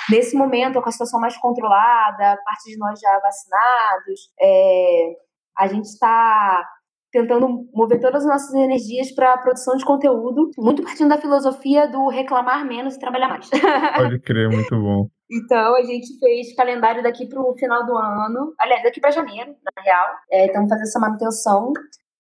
nesse 0.10 0.36
momento, 0.36 0.82
com 0.82 0.90
a 0.90 0.92
situação 0.92 1.20
mais 1.20 1.38
controlada, 1.38 2.42
parte 2.44 2.72
de 2.72 2.78
nós 2.78 3.00
já 3.00 3.20
vacinados, 3.20 4.32
é, 4.42 5.16
a 5.58 5.68
gente 5.68 5.86
está 5.86 6.68
tentando 7.18 7.68
mover 7.74 8.00
todas 8.00 8.24
as 8.24 8.30
nossas 8.30 8.54
energias 8.54 9.12
para 9.12 9.34
a 9.34 9.38
produção 9.40 9.76
de 9.76 9.84
conteúdo, 9.84 10.52
muito 10.56 10.84
partindo 10.84 11.10
da 11.10 11.18
filosofia 11.18 11.88
do 11.88 12.08
reclamar 12.10 12.64
menos 12.64 12.96
e 12.96 13.00
trabalhar 13.00 13.28
mais. 13.30 13.50
Pode 13.98 14.20
crer, 14.20 14.50
muito 14.50 14.80
bom. 14.80 15.08
Então, 15.30 15.76
a 15.76 15.84
gente 15.84 16.08
fez 16.20 16.56
calendário 16.56 17.02
daqui 17.02 17.28
para 17.28 17.42
o 17.42 17.58
final 17.58 17.86
do 17.88 17.98
ano. 17.98 18.54
Aliás, 18.60 18.84
daqui 18.84 19.02
para 19.02 19.10
janeiro, 19.10 19.50
na 19.50 19.84
real. 19.84 20.08
É, 20.32 20.46
estamos 20.46 20.70
fazendo 20.70 20.86
essa 20.86 21.00
manutenção. 21.00 21.74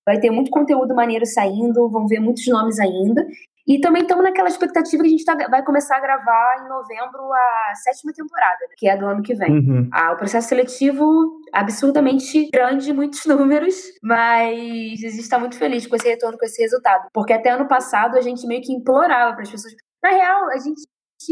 Vai 0.03 0.19
ter 0.19 0.31
muito 0.31 0.49
conteúdo 0.49 0.95
maneiro 0.95 1.25
saindo, 1.25 1.89
vão 1.89 2.07
ver 2.07 2.19
muitos 2.19 2.47
nomes 2.47 2.79
ainda. 2.79 3.25
E 3.67 3.81
também 3.81 4.03
estamos 4.03 4.23
naquela 4.23 4.47
expectativa 4.47 5.03
que 5.03 5.07
a 5.07 5.11
gente 5.11 5.25
tá- 5.25 5.47
vai 5.49 5.61
começar 5.63 5.97
a 5.97 5.99
gravar 5.99 6.63
em 6.63 6.69
novembro 6.69 7.33
a 7.33 7.75
sétima 7.75 8.13
temporada, 8.13 8.57
que 8.77 8.87
é 8.87 8.95
do 8.95 9.05
ano 9.05 9.21
que 9.21 9.35
vem. 9.35 9.51
Uhum. 9.51 9.89
Ah, 9.91 10.13
o 10.13 10.17
processo 10.17 10.47
seletivo 10.47 11.05
absurdamente 11.53 12.49
grande, 12.49 12.93
muitos 12.93 13.25
números, 13.27 13.75
mas 14.01 14.57
a 15.03 15.09
gente 15.09 15.19
está 15.19 15.37
muito 15.37 15.57
feliz 15.57 15.85
com 15.85 15.95
esse 15.95 16.07
retorno, 16.07 16.37
com 16.37 16.45
esse 16.45 16.61
resultado. 16.61 17.09
Porque 17.13 17.33
até 17.33 17.49
ano 17.51 17.67
passado 17.67 18.17
a 18.17 18.21
gente 18.21 18.47
meio 18.47 18.61
que 18.61 18.71
implorava 18.73 19.33
para 19.33 19.43
as 19.43 19.51
pessoas. 19.51 19.73
Na 20.01 20.11
real, 20.11 20.49
a 20.49 20.57
gente 20.59 20.81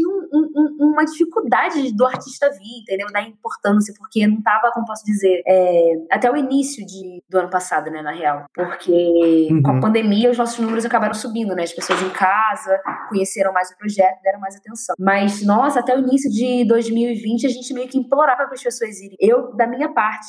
um- 0.06 0.28
um- 0.32 0.50
um- 0.86 0.92
uma 0.92 1.04
dificuldade 1.04 1.92
do 1.94 2.04
artista 2.06 2.50
vir, 2.50 2.80
entendeu? 2.82 3.06
Da 3.12 3.22
importância, 3.22 3.94
porque 3.96 4.26
não 4.26 4.42
tava, 4.42 4.70
como 4.72 4.86
posso 4.86 5.04
dizer, 5.04 5.42
é, 5.46 5.92
até 6.10 6.30
o 6.30 6.36
início 6.36 6.84
de, 6.86 7.22
do 7.28 7.38
ano 7.38 7.50
passado, 7.50 7.90
né, 7.90 8.02
na 8.02 8.12
real. 8.12 8.44
Porque 8.54 9.48
com 9.64 9.70
Uhum. 9.72 9.78
a 9.78 9.80
pandemia 9.80 10.30
os 10.30 10.38
nossos 10.38 10.58
números 10.58 10.84
acabaram 10.84 11.14
subindo, 11.14 11.54
né? 11.54 11.62
As 11.62 11.72
pessoas 11.72 12.00
em 12.02 12.10
casa 12.10 12.80
conheceram 13.08 13.52
mais 13.52 13.70
o 13.70 13.76
projeto, 13.76 14.20
deram 14.22 14.40
mais 14.40 14.56
atenção. 14.56 14.94
Mas, 14.98 15.44
nossa, 15.44 15.80
até 15.80 15.94
o 15.94 16.00
início 16.00 16.30
de 16.30 16.64
2020 16.66 17.46
a 17.46 17.50
gente 17.50 17.72
meio 17.74 17.88
que 17.88 17.98
implorava 17.98 18.44
para 18.44 18.54
as 18.54 18.62
pessoas 18.62 18.98
irem. 19.00 19.16
Eu, 19.20 19.54
da 19.54 19.66
minha 19.66 19.92
parte, 19.92 20.26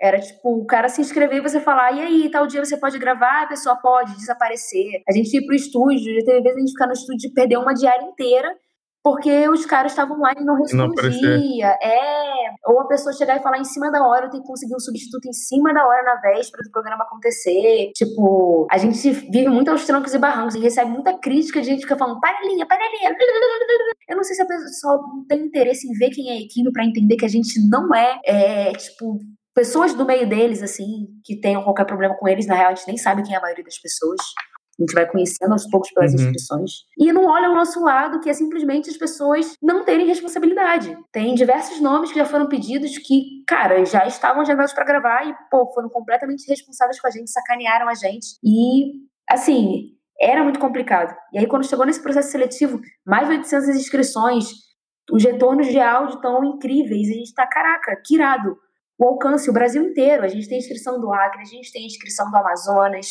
era 0.00 0.18
tipo, 0.18 0.56
o 0.60 0.64
cara 0.64 0.88
se 0.88 1.00
inscrever 1.00 1.38
e 1.38 1.40
você 1.42 1.60
falar, 1.60 1.92
e 1.92 2.00
aí, 2.00 2.30
tal 2.30 2.46
dia 2.46 2.64
você 2.64 2.76
pode 2.76 2.98
gravar, 2.98 3.42
a 3.42 3.46
pessoa 3.48 3.76
pode 3.76 4.14
desaparecer. 4.16 5.02
A 5.08 5.12
gente 5.12 5.36
ir 5.36 5.44
pro 5.44 5.54
estúdio, 5.54 6.14
já 6.20 6.24
teve 6.24 6.40
vezes 6.40 6.56
a 6.56 6.60
gente 6.60 6.70
ficar 6.72 6.86
no 6.86 6.92
estúdio 6.94 7.28
e 7.28 7.34
perder 7.34 7.58
uma 7.58 7.74
diária 7.74 8.04
inteira 8.04 8.50
porque 9.02 9.48
os 9.48 9.64
caras 9.64 9.92
estavam 9.92 10.18
lá 10.20 10.32
e 10.36 10.44
não 10.44 10.56
respondia. 10.56 11.78
é, 11.82 12.50
ou 12.66 12.80
a 12.80 12.86
pessoa 12.86 13.14
chegar 13.14 13.36
e 13.36 13.42
falar 13.42 13.58
em 13.58 13.64
cima 13.64 13.90
da 13.90 14.06
hora, 14.06 14.26
eu 14.26 14.30
tenho 14.30 14.42
que 14.42 14.48
conseguir 14.48 14.74
um 14.74 14.80
substituto 14.80 15.26
em 15.26 15.32
cima 15.32 15.72
da 15.72 15.86
hora 15.86 16.02
na 16.02 16.16
véspera 16.16 16.62
do 16.62 16.70
programa 16.70 17.04
acontecer. 17.04 17.92
Tipo, 17.94 18.66
a 18.70 18.78
gente 18.78 19.10
vive 19.10 19.48
muito 19.48 19.70
aos 19.70 19.86
trancos 19.86 20.12
e 20.12 20.18
barrancos 20.18 20.54
e 20.54 20.60
recebe 20.60 20.90
muita 20.90 21.18
crítica 21.18 21.60
de 21.60 21.66
gente 21.66 21.78
que 21.78 21.84
fica 21.84 21.96
falando, 21.96 22.20
para 22.20 22.38
a 22.38 22.46
linha, 22.46 22.66
para 22.66 22.76
a 22.76 22.90
linha. 22.90 23.16
Eu 24.08 24.16
não 24.16 24.24
sei 24.24 24.36
se 24.36 24.42
a 24.42 24.46
pessoa 24.46 24.96
não 24.96 25.24
tem 25.26 25.46
interesse 25.46 25.88
em 25.88 25.92
ver 25.92 26.10
quem 26.10 26.28
é 26.28 26.32
a 26.32 26.40
equipe 26.40 26.70
pra 26.72 26.84
entender 26.84 27.16
que 27.16 27.24
a 27.24 27.28
gente 27.28 27.60
não 27.68 27.94
é, 27.94 28.20
é, 28.26 28.72
tipo, 28.72 29.18
pessoas 29.54 29.94
do 29.94 30.04
meio 30.04 30.28
deles, 30.28 30.62
assim, 30.62 31.06
que 31.24 31.40
tenham 31.40 31.62
qualquer 31.62 31.84
problema 31.84 32.16
com 32.16 32.28
eles, 32.28 32.46
na 32.46 32.54
real, 32.54 32.72
a 32.72 32.74
gente 32.74 32.86
nem 32.86 32.96
sabe 32.96 33.22
quem 33.22 33.34
é 33.34 33.38
a 33.38 33.40
maioria 33.40 33.64
das 33.64 33.78
pessoas. 33.78 34.18
A 34.80 34.82
gente 34.82 34.94
vai 34.94 35.06
conhecendo 35.06 35.52
aos 35.52 35.68
poucos 35.68 35.90
pelas 35.92 36.12
Uhum. 36.14 36.20
inscrições. 36.20 36.70
E 36.98 37.12
não 37.12 37.26
olha 37.26 37.50
o 37.50 37.54
nosso 37.54 37.80
lado, 37.84 38.18
que 38.20 38.30
é 38.30 38.32
simplesmente 38.32 38.88
as 38.88 38.96
pessoas 38.96 39.54
não 39.62 39.84
terem 39.84 40.06
responsabilidade. 40.06 40.96
Tem 41.12 41.34
diversos 41.34 41.80
nomes 41.80 42.10
que 42.10 42.18
já 42.18 42.24
foram 42.24 42.48
pedidos 42.48 42.96
que, 42.98 43.44
cara, 43.46 43.84
já 43.84 44.06
estavam 44.06 44.40
agendados 44.42 44.72
pra 44.72 44.84
gravar 44.84 45.26
e, 45.28 45.34
pô, 45.50 45.70
foram 45.74 45.88
completamente 45.90 46.48
responsáveis 46.48 46.98
com 46.98 47.06
a 47.06 47.10
gente, 47.10 47.30
sacanearam 47.30 47.88
a 47.88 47.94
gente. 47.94 48.38
E, 48.42 48.92
assim, 49.28 49.90
era 50.20 50.42
muito 50.42 50.58
complicado. 50.58 51.14
E 51.32 51.38
aí, 51.38 51.46
quando 51.46 51.66
chegou 51.68 51.84
nesse 51.84 52.02
processo 52.02 52.30
seletivo, 52.30 52.80
mais 53.06 53.28
de 53.28 53.34
800 53.34 53.68
inscrições, 53.70 54.48
os 55.12 55.22
retornos 55.24 55.66
de 55.66 55.78
áudio 55.78 56.16
estão 56.16 56.42
incríveis. 56.44 57.08
A 57.10 57.12
gente 57.14 57.34
tá, 57.34 57.46
caraca, 57.46 58.00
que 58.04 58.14
irado. 58.14 58.56
O 58.98 59.04
alcance, 59.06 59.48
o 59.48 59.52
Brasil 59.52 59.82
inteiro. 59.82 60.22
A 60.24 60.28
gente 60.28 60.46
tem 60.48 60.58
inscrição 60.58 61.00
do 61.00 61.10
Acre, 61.12 61.40
a 61.40 61.44
gente 61.44 61.72
tem 61.72 61.86
inscrição 61.86 62.30
do 62.30 62.36
Amazonas, 62.36 63.06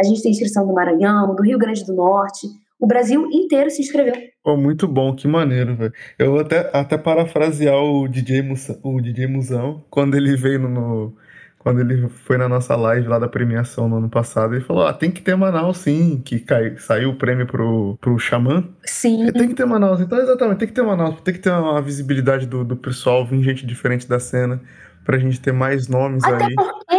a 0.00 0.04
gente 0.04 0.22
tem 0.22 0.30
inscrição 0.32 0.66
do 0.66 0.72
Maranhão, 0.72 1.34
do 1.36 1.42
Rio 1.42 1.58
Grande 1.58 1.84
do 1.84 1.92
Norte. 1.94 2.46
O 2.80 2.86
Brasil 2.86 3.28
inteiro 3.30 3.68
se 3.70 3.82
inscreveu. 3.82 4.14
Pô, 4.42 4.56
muito 4.56 4.88
bom, 4.88 5.14
que 5.14 5.28
maneiro, 5.28 5.76
velho. 5.76 5.92
Eu 6.18 6.30
vou 6.32 6.40
até, 6.40 6.70
até 6.72 6.96
parafrasear 6.96 7.76
o 7.76 8.08
DJ, 8.08 8.40
Musa, 8.42 8.80
o 8.82 9.00
DJ 9.00 9.26
Musão, 9.26 9.84
quando 9.90 10.16
ele 10.16 10.34
veio 10.34 10.58
no, 10.60 10.68
no- 10.70 11.16
Quando 11.58 11.78
ele 11.80 12.08
foi 12.08 12.38
na 12.38 12.48
nossa 12.48 12.74
live 12.74 13.06
lá 13.06 13.18
da 13.18 13.28
premiação 13.28 13.86
no 13.86 13.96
ano 13.98 14.08
passado, 14.08 14.54
ele 14.54 14.64
falou: 14.64 14.86
Ah, 14.86 14.94
tem 14.94 15.10
que 15.10 15.20
ter 15.20 15.36
Manaus 15.36 15.76
sim, 15.76 16.22
que 16.24 16.38
cai, 16.40 16.74
saiu 16.78 17.10
o 17.10 17.16
prêmio 17.16 17.46
pro, 17.46 17.98
pro 18.00 18.18
Xamã. 18.18 18.64
Sim, 18.82 19.30
Tem 19.30 19.46
que 19.48 19.54
ter 19.54 19.66
Manaus, 19.66 20.00
então 20.00 20.18
exatamente, 20.18 20.56
tem 20.60 20.68
que 20.68 20.72
ter 20.74 20.82
Manaus, 20.82 21.20
tem 21.20 21.34
que 21.34 21.40
ter 21.40 21.50
uma 21.50 21.82
visibilidade 21.82 22.46
do, 22.46 22.64
do 22.64 22.76
pessoal, 22.76 23.26
vir 23.26 23.42
gente 23.42 23.66
diferente 23.66 24.08
da 24.08 24.18
cena, 24.18 24.58
pra 25.04 25.18
gente 25.18 25.38
ter 25.38 25.52
mais 25.52 25.86
nomes 25.86 26.24
Até 26.24 26.46
aí. 26.46 26.54
porque 26.54 26.89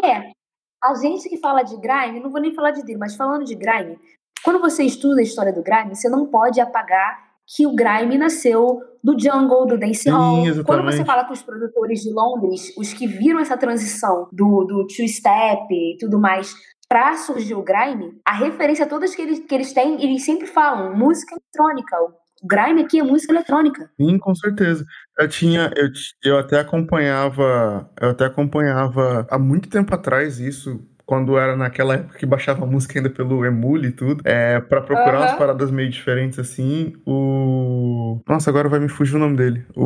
a 0.84 0.94
gente 0.96 1.30
que 1.30 1.38
fala 1.38 1.64
de 1.64 1.78
grime, 1.78 2.20
não 2.20 2.30
vou 2.30 2.42
nem 2.42 2.54
falar 2.54 2.72
de 2.72 2.84
dele, 2.84 3.00
mas 3.00 3.16
falando 3.16 3.46
de 3.46 3.56
grime, 3.56 4.00
quando 4.44 4.60
você 4.60 4.84
estuda 4.84 5.22
a 5.22 5.24
história 5.24 5.54
do 5.54 5.62
grime, 5.62 5.96
você 5.96 6.10
não 6.10 6.26
pode 6.26 6.60
apagar 6.60 7.32
que 7.56 7.68
o 7.68 7.76
grime 7.76 8.18
nasceu 8.18 8.80
do 9.04 9.20
jungle, 9.20 9.66
do 9.66 9.78
dance 9.78 10.04
Sim, 10.04 10.10
hall. 10.10 10.64
Quando 10.66 10.84
você 10.84 11.04
fala 11.04 11.26
com 11.26 11.34
os 11.34 11.42
produtores 11.42 12.02
de 12.02 12.12
Londres, 12.12 12.74
os 12.78 12.94
que 12.94 13.08
viram 13.08 13.40
essa 13.40 13.58
transição 13.58 14.28
do, 14.32 14.64
do 14.64 14.88
two-step 14.88 15.68
e 15.72 15.98
tudo 16.00 16.20
mais 16.20 16.54
pra 16.88 17.16
surgir 17.16 17.56
o 17.56 17.64
grime, 17.64 18.20
a 18.26 18.34
referência 18.34 18.86
todas 18.86 19.16
que 19.16 19.22
eles, 19.22 19.40
que 19.40 19.56
eles 19.56 19.74
têm, 19.74 20.04
eles 20.04 20.26
sempre 20.26 20.46
falam 20.46 20.96
música 20.96 21.36
eletrônica. 21.36 21.96
O 22.42 22.48
grime 22.48 22.82
aqui 22.82 23.00
é 23.00 23.04
música 23.04 23.32
eletrônica. 23.32 23.90
Sim, 24.00 24.18
com 24.18 24.34
certeza. 24.34 24.84
Eu 25.20 25.28
tinha, 25.28 25.72
eu, 25.76 25.90
eu 26.24 26.38
até 26.40 26.60
acompanhava, 26.60 27.88
eu 28.02 28.10
até 28.10 28.26
acompanhava 28.26 29.28
há 29.30 29.38
muito 29.38 29.70
tempo 29.70 29.94
atrás 29.94 30.40
isso, 30.40 30.82
quando 31.06 31.38
era 31.38 31.56
naquela 31.56 31.96
época 31.96 32.18
que 32.18 32.26
baixava 32.26 32.66
música 32.66 32.98
ainda 32.98 33.10
pelo 33.10 33.46
Emule 33.46 33.90
e 33.90 33.92
tudo, 33.92 34.22
é, 34.26 34.60
para 34.60 34.82
procurar 34.82 35.20
umas 35.20 35.32
Aham. 35.32 35.38
paradas 35.38 35.70
meio 35.70 35.90
diferentes 35.90 36.40
assim. 36.40 36.94
O, 37.06 38.20
nossa, 38.28 38.50
agora 38.50 38.68
vai 38.70 38.80
me 38.80 38.90
fugir 38.90 39.16
o 39.16 39.20
nome 39.20 39.38
dele. 39.38 39.66
O, 39.76 39.84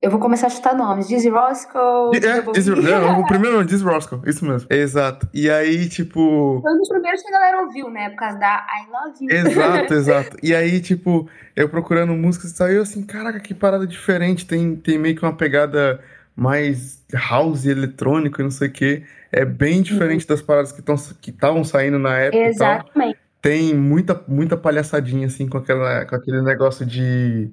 Eu 0.00 0.10
vou 0.10 0.20
começar 0.20 0.46
a 0.46 0.50
chutar 0.50 0.74
nomes. 0.74 1.08
Dizzy 1.08 1.28
Roscoe. 1.28 2.16
é, 2.16 2.20
Double 2.20 2.52
Diz, 2.52 2.68
B. 2.68 2.74
não, 2.76 3.20
o 3.20 3.26
primeiro 3.26 3.56
nome, 3.56 3.68
Diz 3.68 3.82
Roscoe, 3.82 4.20
isso 4.26 4.44
mesmo. 4.44 4.66
Exato. 4.70 5.28
E 5.32 5.50
aí, 5.50 5.88
tipo, 5.88 6.60
Foi 6.62 6.72
um 6.72 6.78
dos 6.78 6.88
primeiros 6.88 7.22
que 7.22 7.28
a 7.28 7.32
galera 7.32 7.62
ouviu, 7.62 7.90
né? 7.90 8.10
Por 8.10 8.16
causa 8.16 8.38
da 8.38 8.64
I 8.66 8.90
Love 8.90 9.24
You. 9.24 9.46
Exato, 9.46 9.94
exato. 9.94 10.36
E 10.42 10.54
aí, 10.54 10.80
tipo, 10.80 11.28
eu 11.56 11.68
procurando 11.68 12.12
músicas 12.14 12.50
e 12.50 12.56
saiu 12.56 12.82
assim, 12.82 13.02
caraca, 13.02 13.40
que 13.40 13.54
parada 13.54 13.86
diferente. 13.86 14.46
Tem, 14.46 14.76
tem 14.76 14.98
meio 14.98 15.16
que 15.16 15.22
uma 15.22 15.36
pegada 15.36 16.00
mais 16.36 17.02
house 17.12 17.64
eletrônico 17.64 18.40
e 18.40 18.44
não 18.44 18.50
sei 18.50 18.68
o 18.68 18.72
quê. 18.72 19.02
É 19.30 19.44
bem 19.44 19.82
diferente 19.82 20.26
das 20.26 20.42
paradas 20.42 20.72
que 20.72 20.80
estão 20.80 20.96
que 21.20 21.30
estavam 21.30 21.64
saindo 21.64 21.98
na 21.98 22.16
época 22.18 22.36
e 22.38 22.56
tal. 22.56 22.76
Exatamente. 22.76 23.18
Tem 23.40 23.74
muita, 23.74 24.20
muita 24.26 24.56
palhaçadinha, 24.56 25.26
assim, 25.26 25.46
com, 25.46 25.58
aquela, 25.58 26.06
com 26.06 26.16
aquele 26.16 26.40
negócio 26.40 26.86
de 26.86 27.50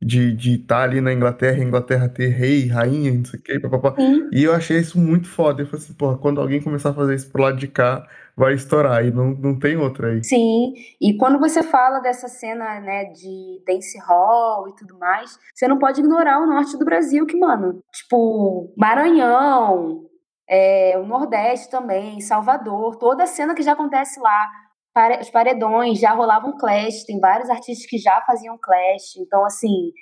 de 0.00 0.32
de 0.34 0.54
estar 0.54 0.82
ali 0.82 1.00
na 1.00 1.12
Inglaterra, 1.12 1.62
Inglaterra 1.62 2.08
ter 2.08 2.28
rei, 2.28 2.66
rainha, 2.68 3.12
não 3.12 3.24
sei 3.24 3.38
o 3.38 3.42
quê, 3.42 3.60
papapá. 3.60 3.94
E 4.32 4.42
eu 4.44 4.54
achei 4.54 4.78
isso 4.78 4.98
muito 4.98 5.28
foda. 5.28 5.62
Eu 5.62 5.66
falei 5.66 5.84
assim, 5.84 5.94
porra, 5.94 6.16
quando 6.16 6.40
alguém 6.40 6.62
começar 6.62 6.90
a 6.90 6.94
fazer 6.94 7.14
isso 7.14 7.30
pro 7.30 7.42
lado 7.42 7.58
de 7.58 7.68
cá, 7.68 8.06
vai 8.36 8.54
estourar. 8.54 9.04
E 9.04 9.10
não, 9.10 9.30
não 9.32 9.58
tem 9.58 9.76
outra 9.76 10.08
aí. 10.08 10.24
Sim, 10.24 10.72
e 11.00 11.16
quando 11.18 11.38
você 11.38 11.62
fala 11.62 12.00
dessa 12.00 12.28
cena, 12.28 12.80
né, 12.80 13.04
de 13.04 13.62
dance 13.66 13.98
hall 13.98 14.68
e 14.68 14.74
tudo 14.74 14.98
mais, 14.98 15.38
você 15.54 15.68
não 15.68 15.78
pode 15.78 16.00
ignorar 16.00 16.40
o 16.40 16.46
norte 16.46 16.78
do 16.78 16.84
Brasil, 16.84 17.26
que, 17.26 17.38
mano, 17.38 17.82
tipo, 17.92 18.72
Maranhão, 18.76 20.06
é, 20.48 20.98
o 20.98 21.06
Nordeste 21.06 21.70
também, 21.70 22.20
Salvador, 22.20 22.96
toda 22.96 23.24
a 23.24 23.26
cena 23.26 23.54
que 23.54 23.62
já 23.62 23.72
acontece 23.72 24.18
lá, 24.18 24.48
pare- 24.94 25.20
os 25.20 25.30
paredões 25.30 25.98
já 25.98 26.12
rolavam 26.12 26.56
clash, 26.56 27.04
tem 27.04 27.18
vários 27.20 27.50
artistas 27.50 27.86
que 27.86 27.98
já 27.98 28.20
faziam 28.26 28.58
clash, 28.60 29.16
então, 29.18 29.44
assim, 29.44 29.92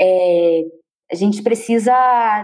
é, 0.00 0.62
a 1.10 1.14
gente 1.14 1.42
precisa 1.42 1.92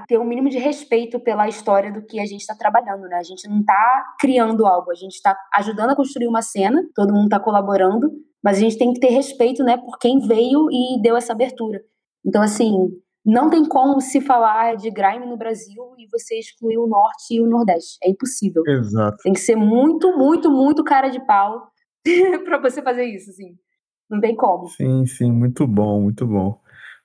ter 0.06 0.18
um 0.18 0.24
mínimo 0.24 0.48
de 0.48 0.58
respeito 0.58 1.18
pela 1.18 1.48
história 1.48 1.92
do 1.92 2.04
que 2.04 2.20
a 2.20 2.26
gente 2.26 2.40
está 2.40 2.54
trabalhando, 2.54 3.02
né? 3.08 3.16
A 3.16 3.22
gente 3.22 3.48
não 3.48 3.60
está 3.60 4.04
criando 4.20 4.66
algo, 4.66 4.90
a 4.90 4.94
gente 4.94 5.14
está 5.14 5.36
ajudando 5.54 5.90
a 5.90 5.96
construir 5.96 6.28
uma 6.28 6.42
cena, 6.42 6.82
todo 6.94 7.12
mundo 7.12 7.24
está 7.24 7.40
colaborando, 7.40 8.10
mas 8.42 8.58
a 8.58 8.60
gente 8.60 8.78
tem 8.78 8.92
que 8.92 9.00
ter 9.00 9.10
respeito, 9.10 9.64
né, 9.64 9.76
por 9.76 9.98
quem 9.98 10.20
veio 10.20 10.68
e 10.70 11.00
deu 11.02 11.16
essa 11.16 11.32
abertura. 11.32 11.80
Então, 12.24 12.40
assim, 12.40 12.88
não 13.24 13.50
tem 13.50 13.64
como 13.64 14.00
se 14.00 14.20
falar 14.20 14.76
de 14.76 14.90
grime 14.90 15.26
no 15.26 15.36
Brasil 15.36 15.94
e 15.98 16.06
você 16.10 16.38
excluir 16.38 16.78
o 16.78 16.86
Norte 16.86 17.34
e 17.34 17.40
o 17.40 17.46
Nordeste. 17.46 17.98
É 18.02 18.10
impossível. 18.10 18.62
Exato. 18.66 19.16
Tem 19.22 19.32
que 19.32 19.40
ser 19.40 19.56
muito, 19.56 20.16
muito, 20.16 20.50
muito 20.50 20.84
cara 20.84 21.08
de 21.08 21.24
pau 21.24 21.71
pra 22.44 22.58
você 22.58 22.82
fazer 22.82 23.04
isso, 23.04 23.30
assim. 23.30 23.56
Não 24.10 24.20
tem 24.20 24.36
como. 24.36 24.68
Sim, 24.68 25.06
sim, 25.06 25.30
muito 25.30 25.66
bom, 25.66 26.02
muito 26.02 26.26
bom. 26.26 26.60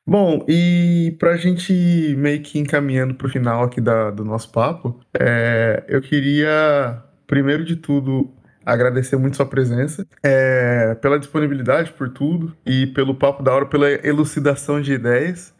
Bom, 0.06 0.46
e 0.48 1.16
pra 1.20 1.36
gente 1.36 1.74
meio 2.18 2.42
que 2.42 2.60
encaminhando 2.60 3.14
pro 3.16 3.30
final 3.30 3.64
aqui 3.64 3.82
da, 3.82 4.10
do 4.10 4.24
nosso 4.24 4.52
papo, 4.52 5.00
é, 5.20 5.84
eu 5.88 6.02
queria, 6.02 7.04
primeiro 7.28 7.66
de 7.66 7.76
tudo, 7.76 8.34
agradecer 8.66 9.18
muito 9.18 9.36
sua 9.36 9.46
presença, 9.46 10.08
é, 10.24 10.96
pela 10.96 11.20
disponibilidade, 11.20 11.92
por 11.92 12.10
tudo, 12.10 12.56
e 12.66 12.88
pelo 12.88 13.16
papo 13.16 13.44
da 13.44 13.54
hora, 13.54 13.66
pela 13.66 13.90
elucidação 14.06 14.82
de 14.82 14.94
ideias. 14.94 15.54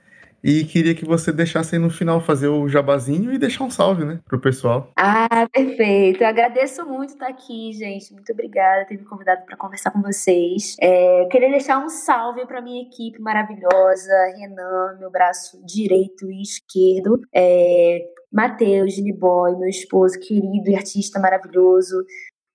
E 0.44 0.64
queria 0.66 0.94
que 0.94 1.06
você 1.06 1.32
deixasse 1.32 1.76
aí 1.76 1.82
no 1.82 1.90
final 1.90 2.22
fazer 2.22 2.48
o 2.48 2.68
jabazinho 2.68 3.34
e 3.34 3.38
deixar 3.38 3.64
um 3.64 3.72
salve, 3.72 4.06
né, 4.06 4.20
pro 4.26 4.40
pessoal. 4.40 4.92
Ah, 4.96 5.48
perfeito. 5.52 6.24
Eu 6.24 6.28
agradeço 6.28 6.86
muito 6.86 7.10
estar 7.14 7.28
aqui, 7.28 7.74
gente. 7.74 8.14
Muito 8.14 8.32
obrigada 8.32 8.82
por 8.82 8.90
ter 8.90 8.98
me 8.98 9.06
convidado 9.06 9.46
para 9.46 9.58
conversar 9.58 9.92
com 9.92 10.02
vocês. 10.02 10.76
É, 10.80 11.26
queria 11.32 11.50
deixar 11.50 11.84
um 11.84 11.90
salve 11.90 12.46
para 12.46 12.62
minha 12.62 12.84
equipe 12.84 13.20
maravilhosa, 13.20 14.14
Renan, 14.38 14.98
meu 15.00 15.10
braço 15.10 15.60
direito 15.66 16.32
e 16.32 16.42
esquerdo, 16.42 17.22
é, 17.34 18.06
Matheus, 18.32 18.96
Boy, 19.18 19.56
meu 19.58 19.70
esposo 19.70 20.20
querido 20.20 20.70
e 20.70 20.76
artista 20.76 21.20
maravilhoso, 21.20 22.04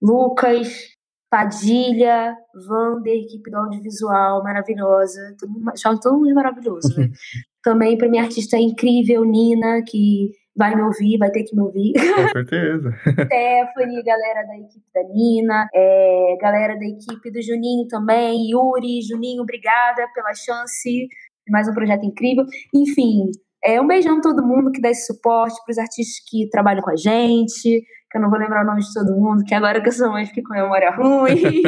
Lucas, 0.01 0.92
Padilha, 1.31 2.37
Vander, 2.55 3.14
equipe 3.14 3.51
do 3.51 3.57
audiovisual 3.57 4.42
maravilhosa, 4.42 5.35
todo 5.38 5.51
mundo, 5.51 5.73
todo 6.03 6.18
mundo 6.18 6.35
maravilhoso, 6.35 6.95
né? 6.99 7.09
Também 7.62 7.96
para 7.96 8.09
minha 8.09 8.22
artista 8.22 8.57
incrível, 8.59 9.25
Nina, 9.25 9.83
que 9.87 10.31
vai 10.57 10.75
me 10.75 10.83
ouvir, 10.83 11.18
vai 11.18 11.31
ter 11.31 11.44
que 11.44 11.55
me 11.57 11.62
ouvir. 11.62 11.92
Com 11.94 12.29
certeza. 12.33 12.92
Stephanie, 13.03 14.03
galera 14.03 14.46
da 14.46 14.59
equipe 14.59 14.87
da 14.94 15.03
Nina, 15.05 15.68
é, 15.75 16.37
galera 16.40 16.79
da 16.79 16.85
equipe 16.85 17.31
do 17.31 17.42
Juninho 17.42 17.87
também, 17.88 18.51
Yuri, 18.51 19.01
Juninho, 19.03 19.42
obrigada 19.42 20.07
pela 20.14 20.35
chance 20.35 20.90
de 20.90 21.51
mais 21.51 21.68
um 21.68 21.75
projeto 21.75 22.05
incrível. 22.05 22.44
Enfim, 22.75 23.31
é, 23.64 23.81
um 23.81 23.87
beijão 23.87 24.18
a 24.18 24.20
todo 24.20 24.46
mundo 24.46 24.70
que 24.72 24.81
dá 24.81 24.90
esse 24.90 25.07
suporte, 25.07 25.57
para 25.64 25.72
os 25.72 25.79
artistas 25.79 26.22
que 26.29 26.48
trabalham 26.51 26.83
com 26.83 26.90
a 26.90 26.96
gente, 26.96 27.83
que 28.11 28.18
eu 28.18 28.20
não 28.20 28.29
vou 28.29 28.38
lembrar 28.38 28.62
o 28.62 28.66
nome 28.66 28.81
de 28.81 28.92
todo 28.92 29.16
mundo, 29.16 29.44
que 29.44 29.55
agora 29.55 29.81
que 29.81 29.88
eu 29.88 29.92
sou 29.92 30.11
mãe 30.11 30.27
fiquei 30.27 30.42
com 30.42 30.53
a 30.55 30.62
memória 30.62 30.90
ruim. 30.94 31.62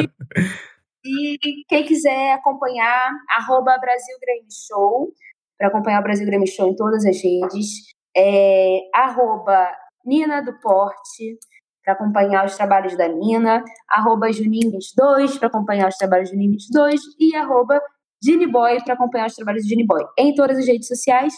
e 1.03 1.37
quem 1.67 1.83
quiser 1.83 2.33
acompanhar, 2.33 3.11
arroba 3.29 3.77
Brasil 3.79 4.15
Show, 4.67 5.11
para 5.57 5.67
acompanhar 5.67 5.99
o 5.99 6.03
Brasil 6.03 6.25
Grammy 6.25 6.47
Show 6.47 6.67
em 6.67 6.75
todas 6.75 7.05
as 7.05 7.21
redes, 7.21 7.67
é, 8.15 8.79
arroba 8.93 9.71
Nina 10.05 10.41
do 10.41 10.57
Porte, 10.59 11.37
para 11.83 11.93
acompanhar 11.93 12.45
os 12.45 12.55
trabalhos 12.55 12.97
da 12.97 13.07
Nina, 13.07 13.63
arroba 13.89 14.27
Juninho22, 14.27 15.37
para 15.37 15.47
acompanhar 15.47 15.87
os 15.87 15.97
trabalhos 15.97 16.31
do 16.31 16.37
Juninho22, 16.37 16.99
e 17.19 17.35
arroba 17.35 17.79
Genie 18.23 18.51
Boy 18.51 18.83
para 18.83 18.95
acompanhar 18.95 19.27
os 19.27 19.35
trabalhos 19.35 19.63
do 19.63 19.69
Genie 19.69 19.85
Boy. 19.85 20.03
Em 20.17 20.33
todas 20.33 20.57
as 20.57 20.65
redes 20.65 20.87
sociais. 20.87 21.33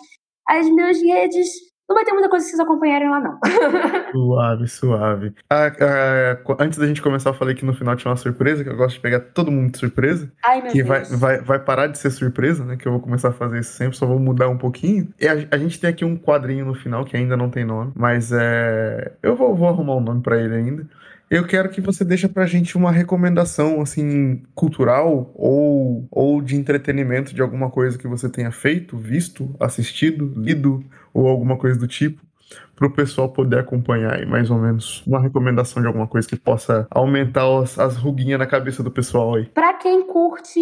As 0.48 0.66
minhas 0.70 1.02
redes 1.02 1.50
não 1.88 1.96
vai 1.96 2.04
ter 2.04 2.12
muita 2.12 2.30
coisa 2.30 2.44
que 2.44 2.50
vocês 2.50 2.60
acompanharem 2.60 3.10
lá, 3.10 3.20
não. 3.20 3.40
suave, 4.12 4.68
suave. 4.68 5.34
Ah, 5.50 5.72
ah, 5.80 6.56
antes 6.60 6.78
da 6.78 6.86
gente 6.86 7.02
começar, 7.02 7.30
eu 7.30 7.34
falei 7.34 7.56
que 7.56 7.66
no 7.66 7.74
final 7.74 7.96
tinha 7.96 8.12
uma 8.12 8.18
surpresa, 8.18 8.64
que 8.64 8.70
eu 8.70 8.76
gosto 8.76 8.96
de 8.96 9.02
pegar 9.02 9.22
todo 9.22 9.52
mundo 9.52 9.72
de 9.72 9.78
surpresa. 9.78 10.30
Ai, 10.46 10.62
meu 10.62 10.72
que 10.72 10.84
Deus. 10.84 10.88
vai, 10.88 11.04
vai, 11.06 11.42
vai 11.42 11.60
parar 11.60 11.88
de 11.88 11.98
ser 11.98 12.10
surpresa, 12.10 12.66
né? 12.66 12.76
Que 12.76 12.88
eu 12.88 12.92
vou 12.92 13.00
começar 13.00 13.30
a 13.30 13.34
fazer 13.34 13.60
isso 13.60 13.72
sempre, 13.72 13.96
só 13.96 14.06
vou 14.06 14.20
mudar 14.20 14.50
um 14.50 14.58
pouquinho. 14.58 15.08
E 15.20 15.28
a, 15.28 15.34
a 15.52 15.58
gente 15.58 15.80
tem 15.80 15.90
aqui 15.90 16.04
um 16.04 16.18
quadrinho 16.18 16.66
no 16.66 16.76
final 16.76 17.06
que 17.06 17.16
ainda 17.16 17.38
não 17.38 17.50
tem 17.50 17.64
nome, 17.64 17.94
mas 17.96 18.32
é. 18.34 19.14
Eu 19.24 19.36
vou, 19.36 19.56
vou 19.56 19.70
arrumar 19.70 19.96
um 19.96 20.02
nome 20.02 20.22
para 20.22 20.38
ele 20.42 20.56
ainda. 20.56 20.88
Eu 21.30 21.46
quero 21.46 21.68
que 21.68 21.82
você 21.82 22.06
deixe 22.06 22.26
pra 22.28 22.46
gente 22.46 22.78
uma 22.78 22.90
recomendação, 22.90 23.82
assim, 23.82 24.44
cultural 24.56 25.30
ou, 25.36 26.08
ou 26.10 26.42
de 26.42 26.56
entretenimento 26.56 27.36
de 27.36 27.42
alguma 27.42 27.70
coisa 27.70 27.98
que 27.98 28.08
você 28.08 28.30
tenha 28.30 28.50
feito, 28.50 28.98
visto, 28.98 29.54
assistido, 29.60 30.34
lido 30.38 30.86
ou 31.20 31.28
alguma 31.28 31.58
coisa 31.58 31.80
do 31.80 31.88
tipo, 31.88 32.22
para 32.76 32.88
o 32.88 32.94
pessoal 32.94 33.30
poder 33.30 33.60
acompanhar 33.60 34.14
aí, 34.14 34.26
mais 34.26 34.50
ou 34.50 34.58
menos. 34.58 35.06
Uma 35.06 35.22
recomendação 35.22 35.82
de 35.82 35.88
alguma 35.88 36.08
coisa 36.08 36.28
que 36.28 36.36
possa 36.36 36.88
aumentar 36.92 37.46
as, 37.60 37.78
as 37.78 37.98
ruguinhas 37.98 38.40
na 38.40 38.46
cabeça 38.46 38.84
do 38.84 38.92
pessoal 38.92 39.36
aí. 39.36 39.46
Pra 39.46 39.74
quem 39.74 40.06
curte 40.06 40.60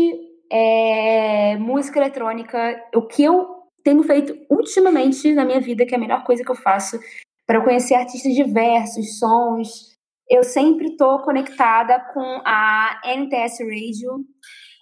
é, 0.52 1.58
música 1.58 2.00
eletrônica, 2.00 2.58
o 2.96 3.02
que 3.02 3.24
eu 3.24 3.48
tenho 3.84 4.02
feito 4.04 4.36
ultimamente 4.50 5.34
na 5.34 5.46
minha 5.46 5.60
vida, 5.60 5.86
que 5.86 5.94
é 5.94 5.98
a 5.98 6.02
melhor 6.02 6.24
coisa 6.24 6.44
que 6.44 6.52
eu 6.52 6.56
faço, 6.56 7.00
para 7.46 7.62
conhecer 7.62 7.94
artistas 7.94 8.34
diversos, 8.34 9.20
sons 9.20 9.96
eu 10.30 10.44
sempre 10.44 10.88
estou 10.88 11.20
conectada 11.20 12.00
com 12.14 12.42
a 12.44 13.00
NTS 13.06 13.60
Radio, 13.60 14.26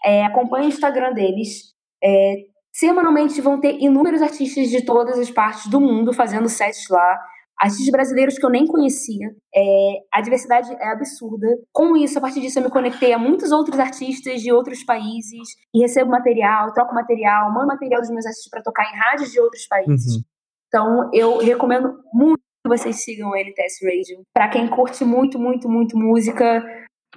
é, 0.05 0.25
acompanho 0.25 0.65
o 0.65 0.69
Instagram 0.69 1.13
deles. 1.13 1.73
É, 2.01 2.36
semanalmente 2.73 3.39
vão 3.39 3.59
ter 3.59 3.77
inúmeros 3.79 4.21
artistas 4.21 4.69
de 4.69 4.83
todas 4.83 5.19
as 5.19 5.29
partes 5.29 5.67
do 5.67 5.79
mundo 5.79 6.12
fazendo 6.12 6.49
sets 6.49 6.89
lá. 6.89 7.19
Artistas 7.62 7.89
brasileiros 7.89 8.38
que 8.38 8.45
eu 8.45 8.49
nem 8.49 8.65
conhecia. 8.65 9.29
É, 9.55 9.99
a 10.12 10.19
diversidade 10.21 10.73
é 10.73 10.91
absurda. 10.91 11.47
Com 11.71 11.95
isso, 11.95 12.17
a 12.17 12.21
partir 12.21 12.41
disso, 12.41 12.57
eu 12.57 12.63
me 12.63 12.71
conectei 12.71 13.13
a 13.13 13.19
muitos 13.19 13.51
outros 13.51 13.79
artistas 13.79 14.41
de 14.41 14.51
outros 14.51 14.83
países 14.83 15.55
e 15.73 15.79
recebo 15.79 16.09
material, 16.09 16.73
troco 16.73 16.95
material, 16.95 17.53
mando 17.53 17.67
material 17.67 18.01
dos 18.01 18.09
meus 18.09 18.25
artistas 18.25 18.49
para 18.49 18.63
tocar 18.63 18.91
em 18.91 18.97
rádios 18.97 19.31
de 19.31 19.39
outros 19.39 19.67
países. 19.67 20.15
Uhum. 20.15 20.21
Então, 20.67 21.09
eu 21.13 21.38
recomendo 21.38 21.93
muito 22.12 22.41
que 22.63 22.69
vocês 22.69 23.03
sigam 23.03 23.29
o 23.29 23.36
NTS 23.36 23.86
Radio. 23.86 24.23
Para 24.33 24.49
quem 24.49 24.67
curte 24.67 25.05
muito, 25.05 25.38
muito, 25.38 25.69
muito 25.69 25.95
música, 25.95 26.63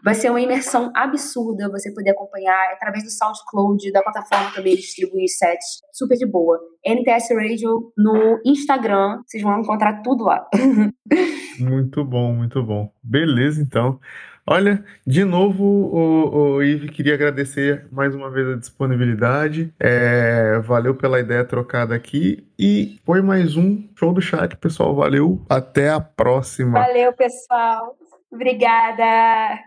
vai 0.07 0.15
ser 0.15 0.31
uma 0.31 0.41
imersão 0.41 0.93
absurda 0.95 1.69
você 1.69 1.93
poder 1.93 2.11
acompanhar 2.11 2.73
através 2.73 3.03
do 3.03 3.11
SoundCloud, 3.11 3.91
da 3.91 4.01
plataforma 4.01 4.53
também 4.55 4.77
distribui 4.77 5.25
os 5.25 5.37
sets, 5.37 5.81
super 5.93 6.17
de 6.17 6.25
boa. 6.25 6.61
NTS 6.87 7.35
Radio 7.35 7.93
no 7.99 8.41
Instagram, 8.47 9.21
vocês 9.27 9.43
vão 9.43 9.59
encontrar 9.59 10.03
tudo 10.03 10.23
lá. 10.23 10.47
muito 11.59 12.05
bom, 12.05 12.33
muito 12.33 12.63
bom. 12.63 12.89
Beleza, 13.03 13.61
então. 13.61 13.99
Olha, 14.49 14.85
de 15.05 15.25
novo, 15.25 15.65
o, 15.65 16.55
o 16.55 16.63
Ive, 16.63 16.89
queria 16.89 17.15
agradecer 17.15 17.89
mais 17.91 18.15
uma 18.15 18.31
vez 18.31 18.47
a 18.47 18.57
disponibilidade. 18.57 19.75
É, 19.81 20.61
valeu 20.61 20.95
pela 20.95 21.19
ideia 21.19 21.45
trocada 21.45 21.97
aqui. 21.97 22.47
E 22.57 23.01
foi 23.05 23.21
mais 23.23 23.57
um 23.57 23.83
show 23.99 24.13
do 24.13 24.21
chat, 24.21 24.57
pessoal. 24.57 24.95
Valeu. 24.95 25.45
Até 25.49 25.91
a 25.91 25.99
próxima. 25.99 26.79
Valeu, 26.79 27.13
pessoal. 27.13 27.97
Obrigada. 28.31 29.66